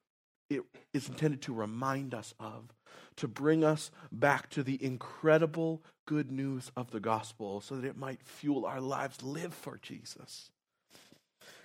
is 0.93 1.07
intended 1.07 1.41
to 1.43 1.53
remind 1.53 2.13
us 2.13 2.33
of 2.39 2.73
to 3.17 3.27
bring 3.27 3.63
us 3.63 3.91
back 4.11 4.49
to 4.51 4.63
the 4.63 4.83
incredible 4.83 5.83
good 6.05 6.31
news 6.31 6.71
of 6.75 6.91
the 6.91 6.99
gospel 6.99 7.61
so 7.61 7.75
that 7.75 7.87
it 7.87 7.97
might 7.97 8.21
fuel 8.23 8.65
our 8.65 8.81
lives. 8.81 9.21
Live 9.23 9.53
for 9.53 9.77
Jesus. 9.81 10.49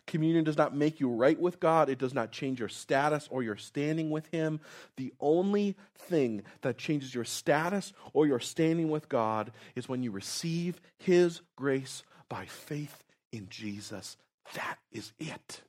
Communion 0.07 0.42
does 0.44 0.57
not 0.57 0.74
make 0.74 1.01
you 1.01 1.11
right 1.11 1.38
with 1.38 1.61
God. 1.61 1.90
It 1.90 1.98
does 1.98 2.14
not 2.14 2.33
change 2.33 2.59
your 2.61 2.70
status 2.70 3.29
or 3.31 3.42
your 3.42 3.57
standing 3.57 4.09
with 4.09 4.27
Him. 4.29 4.59
The 4.96 5.12
only 5.20 5.77
thing 5.96 6.42
that 6.62 6.79
changes 6.79 7.14
your 7.14 7.24
status 7.24 7.92
or 8.14 8.27
your 8.27 8.40
standing 8.40 8.90
with 8.90 9.11
God 9.11 9.53
is 9.77 9.88
when 9.88 10.03
you 10.03 10.11
receive 10.11 10.81
His 10.96 11.42
grace 11.57 12.05
by 12.31 12.46
faith 12.46 13.05
in 13.33 13.48
Jesus. 13.51 14.16
That 14.55 14.79
is 14.92 15.12
it. 15.18 15.61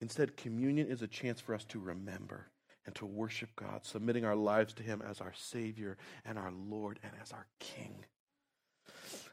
Instead, 0.00 0.36
communion 0.36 0.86
is 0.86 1.02
a 1.02 1.08
chance 1.08 1.40
for 1.40 1.54
us 1.54 1.64
to 1.64 1.80
remember 1.80 2.46
and 2.86 2.94
to 2.94 3.06
worship 3.06 3.50
God, 3.56 3.84
submitting 3.84 4.24
our 4.24 4.36
lives 4.36 4.72
to 4.74 4.82
Him 4.82 5.02
as 5.08 5.20
our 5.20 5.32
Savior 5.36 5.98
and 6.24 6.38
our 6.38 6.52
Lord 6.52 6.98
and 7.02 7.12
as 7.22 7.32
our 7.32 7.46
King. 7.58 8.04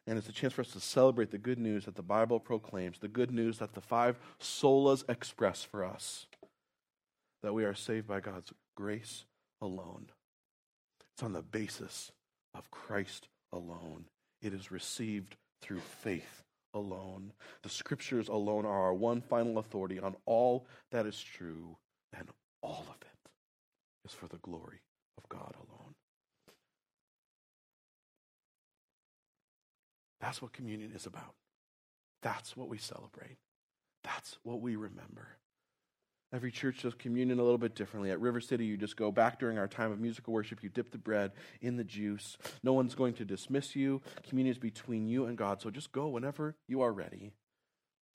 And 0.08 0.17
it's 0.17 0.30
a 0.30 0.34
chance 0.34 0.54
for 0.54 0.62
us 0.62 0.71
to 0.71 0.80
celebrate 0.80 1.32
the 1.32 1.38
good 1.38 1.58
news 1.58 1.86
that 1.86 1.95
the 1.95 2.04
Bible 2.04 2.39
proclaims, 2.39 2.99
the 2.99 3.08
good 3.08 3.32
news 3.32 3.60
that 3.60 3.73
the 3.73 3.82
five 3.82 4.19
solas 4.39 5.04
express 5.10 5.63
for 5.63 5.84
us 5.84 6.28
that 7.41 7.54
we 7.54 7.63
are 7.63 7.73
saved 7.73 8.08
by 8.08 8.19
God's 8.19 8.51
grace 8.75 9.25
alone. 9.62 10.08
It's 11.13 11.23
on 11.23 11.34
the 11.34 11.41
basis 11.41 12.12
of 12.54 12.71
Christ 12.71 13.28
alone. 13.54 14.06
It 14.41 14.54
is 14.54 14.71
received 14.71 15.38
through 15.62 15.80
faith 15.80 16.44
alone. 16.76 17.34
The 17.64 17.70
scriptures 17.70 18.28
alone 18.28 18.66
are 18.66 18.84
our 18.84 18.94
one 18.94 19.22
final 19.22 19.58
authority 19.58 20.00
on 20.00 20.16
all 20.26 20.68
that 20.92 21.06
is 21.06 21.22
true, 21.22 21.78
and 22.14 22.30
all 22.62 22.86
of 22.90 22.98
it 23.02 23.30
is 24.06 24.14
for 24.14 24.28
the 24.28 24.38
glory 24.38 24.82
of 25.18 25.28
God 25.30 25.56
alone. 25.56 25.96
That's 30.20 30.42
what 30.42 30.54
communion 30.54 30.92
is 30.96 31.06
about. 31.06 31.36
That's 32.22 32.56
what 32.58 32.70
we 32.70 32.78
celebrate. 32.78 33.38
That's 34.04 34.38
what 34.44 34.62
we 34.62 34.76
remember. 34.76 35.38
Every 36.34 36.52
church 36.52 36.82
does 36.82 36.94
communion 36.96 37.40
a 37.40 37.44
little 37.44 37.58
bit 37.58 37.76
differently. 37.76 38.12
At 38.12 38.20
River 38.20 38.42
City, 38.42 38.66
you 38.66 38.78
just 38.78 38.98
go 38.98 39.12
back 39.12 39.40
during 39.40 39.58
our 39.58 39.68
time 39.68 39.92
of 39.92 40.00
musical 40.00 40.34
worship, 40.34 40.64
you 40.64 40.70
dip 40.70 40.92
the 40.92 40.98
bread 40.98 41.32
in 41.62 41.78
the 41.78 41.84
juice. 41.84 42.38
No 42.64 42.74
one's 42.74 42.96
going 42.96 43.14
to 43.16 43.26
dismiss 43.26 43.76
you. 43.76 44.02
Communion 44.28 44.54
is 44.54 44.60
between 44.60 45.08
you 45.08 45.26
and 45.26 45.38
God, 45.38 45.62
so 45.62 45.70
just 45.70 45.92
go 45.92 46.08
whenever 46.08 46.56
you 46.68 46.82
are 46.82 46.92
ready. 46.92 47.34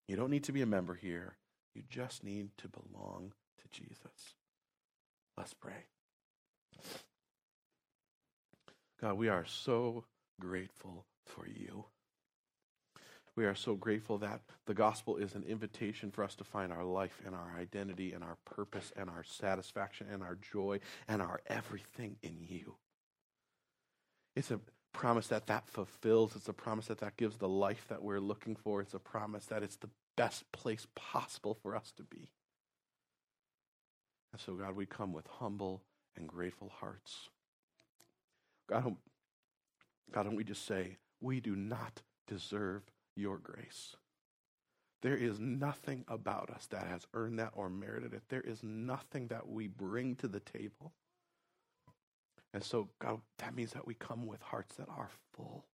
You 0.08 0.16
don't 0.16 0.30
need 0.30 0.44
to 0.44 0.52
be 0.52 0.60
a 0.60 0.66
member 0.66 0.94
here, 0.94 1.36
you 1.74 1.82
just 1.88 2.24
need 2.24 2.50
to 2.58 2.68
belong 2.68 3.32
to 3.58 3.80
Jesus. 3.80 4.34
Let's 5.38 5.54
pray. 5.54 5.86
God, 9.00 9.14
we 9.14 9.28
are 9.28 9.46
so 9.46 10.04
grateful 10.38 11.06
for 11.24 11.46
you. 11.46 11.86
We 13.40 13.46
are 13.46 13.54
so 13.54 13.74
grateful 13.74 14.18
that 14.18 14.42
the 14.66 14.74
gospel 14.74 15.16
is 15.16 15.34
an 15.34 15.44
invitation 15.44 16.10
for 16.10 16.22
us 16.22 16.34
to 16.34 16.44
find 16.44 16.70
our 16.70 16.84
life 16.84 17.22
and 17.24 17.34
our 17.34 17.54
identity 17.58 18.12
and 18.12 18.22
our 18.22 18.36
purpose 18.44 18.92
and 18.98 19.08
our 19.08 19.24
satisfaction 19.24 20.08
and 20.12 20.22
our 20.22 20.36
joy 20.52 20.80
and 21.08 21.22
our 21.22 21.40
everything 21.46 22.16
in 22.22 22.36
you. 22.38 22.74
It's 24.36 24.50
a 24.50 24.60
promise 24.92 25.28
that 25.28 25.46
that 25.46 25.66
fulfills. 25.66 26.36
It's 26.36 26.50
a 26.50 26.52
promise 26.52 26.88
that 26.88 26.98
that 26.98 27.16
gives 27.16 27.38
the 27.38 27.48
life 27.48 27.86
that 27.88 28.02
we're 28.02 28.20
looking 28.20 28.56
for. 28.56 28.82
It's 28.82 28.92
a 28.92 28.98
promise 28.98 29.46
that 29.46 29.62
it's 29.62 29.76
the 29.76 29.88
best 30.18 30.52
place 30.52 30.86
possible 30.94 31.56
for 31.62 31.74
us 31.74 31.94
to 31.96 32.02
be. 32.02 32.32
And 34.32 34.40
so, 34.42 34.52
God, 34.52 34.76
we 34.76 34.84
come 34.84 35.14
with 35.14 35.26
humble 35.26 35.80
and 36.14 36.28
grateful 36.28 36.70
hearts. 36.78 37.30
God, 38.68 38.96
God, 40.12 40.24
don't 40.24 40.36
we 40.36 40.44
just 40.44 40.66
say, 40.66 40.98
we 41.22 41.40
do 41.40 41.56
not 41.56 42.02
deserve 42.26 42.82
your 43.20 43.38
grace. 43.38 43.96
There 45.02 45.16
is 45.16 45.40
nothing 45.40 46.04
about 46.08 46.50
us 46.50 46.66
that 46.70 46.86
has 46.86 47.06
earned 47.14 47.38
that 47.38 47.52
or 47.54 47.70
merited 47.70 48.12
it. 48.12 48.22
There 48.28 48.42
is 48.42 48.62
nothing 48.62 49.28
that 49.28 49.48
we 49.48 49.66
bring 49.66 50.16
to 50.16 50.28
the 50.28 50.40
table. 50.40 50.92
And 52.52 52.62
so, 52.62 52.88
God, 52.98 53.20
that 53.38 53.54
means 53.54 53.72
that 53.72 53.86
we 53.86 53.94
come 53.94 54.26
with 54.26 54.42
hearts 54.42 54.76
that 54.76 54.88
are 54.88 55.08
full 55.32 55.64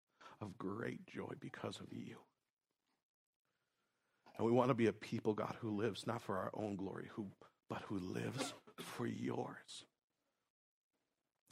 of 0.40 0.58
great 0.58 1.06
joy 1.06 1.32
because 1.40 1.80
of 1.80 1.86
you. 1.92 2.16
And 4.36 4.46
we 4.46 4.52
want 4.52 4.68
to 4.68 4.74
be 4.74 4.86
a 4.86 4.92
people, 4.92 5.32
God, 5.32 5.56
who 5.60 5.70
lives 5.70 6.06
not 6.06 6.20
for 6.20 6.36
our 6.36 6.50
own 6.54 6.76
glory, 6.76 7.08
who 7.14 7.26
but 7.68 7.82
who 7.88 7.98
lives 7.98 8.54
for 8.78 9.06
yours. 9.06 9.84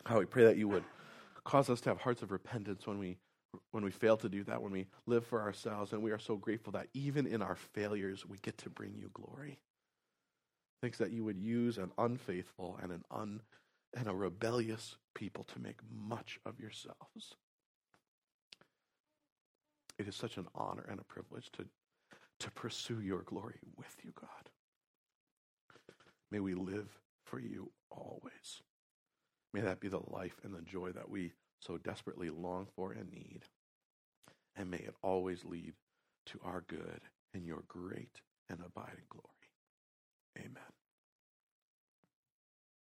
How 0.04 0.18
we 0.18 0.26
pray 0.26 0.44
that 0.44 0.58
you 0.58 0.68
would 0.68 0.84
cause 1.44 1.68
us 1.70 1.80
to 1.82 1.90
have 1.90 2.00
hearts 2.00 2.22
of 2.22 2.30
repentance 2.30 2.86
when 2.86 2.98
we 2.98 3.18
when 3.70 3.84
we 3.84 3.90
fail 3.90 4.16
to 4.18 4.28
do 4.28 4.44
that, 4.44 4.62
when 4.62 4.72
we 4.72 4.86
live 5.06 5.26
for 5.26 5.40
ourselves, 5.40 5.92
and 5.92 6.02
we 6.02 6.10
are 6.10 6.18
so 6.18 6.36
grateful 6.36 6.72
that 6.72 6.88
even 6.94 7.26
in 7.26 7.42
our 7.42 7.56
failures 7.56 8.26
we 8.26 8.38
get 8.38 8.58
to 8.58 8.70
bring 8.70 8.94
you 8.94 9.10
glory. 9.12 9.58
Thanks 10.80 10.98
that 10.98 11.12
you 11.12 11.24
would 11.24 11.38
use 11.38 11.78
an 11.78 11.92
unfaithful 11.96 12.78
and 12.82 12.92
an 12.92 13.04
un 13.10 13.40
and 13.96 14.08
a 14.08 14.14
rebellious 14.14 14.96
people 15.14 15.44
to 15.44 15.60
make 15.60 15.78
much 15.90 16.38
of 16.44 16.58
yourselves. 16.58 17.36
It 19.98 20.08
is 20.08 20.16
such 20.16 20.36
an 20.36 20.48
honor 20.54 20.84
and 20.88 20.98
a 20.98 21.04
privilege 21.04 21.50
to, 21.52 21.64
to 22.40 22.50
pursue 22.50 23.00
your 23.00 23.22
glory 23.22 23.60
with 23.76 23.94
you, 24.02 24.12
God. 24.20 24.50
May 26.30 26.40
we 26.40 26.54
live 26.54 26.98
for 27.24 27.38
you 27.38 27.70
always. 27.90 28.62
May 29.52 29.60
that 29.60 29.78
be 29.78 29.88
the 29.88 30.00
life 30.10 30.40
and 30.42 30.52
the 30.52 30.62
joy 30.62 30.90
that 30.90 31.08
we 31.08 31.32
so 31.64 31.78
desperately 31.78 32.30
long 32.30 32.66
for 32.76 32.92
and 32.92 33.10
need. 33.10 33.42
And 34.56 34.70
may 34.70 34.78
it 34.78 34.94
always 35.02 35.44
lead 35.44 35.74
to 36.26 36.40
our 36.44 36.62
good 36.68 37.00
and 37.32 37.46
your 37.46 37.64
great 37.68 38.20
and 38.48 38.60
abiding 38.64 39.04
glory. 39.08 39.26
Amen. 40.38 40.83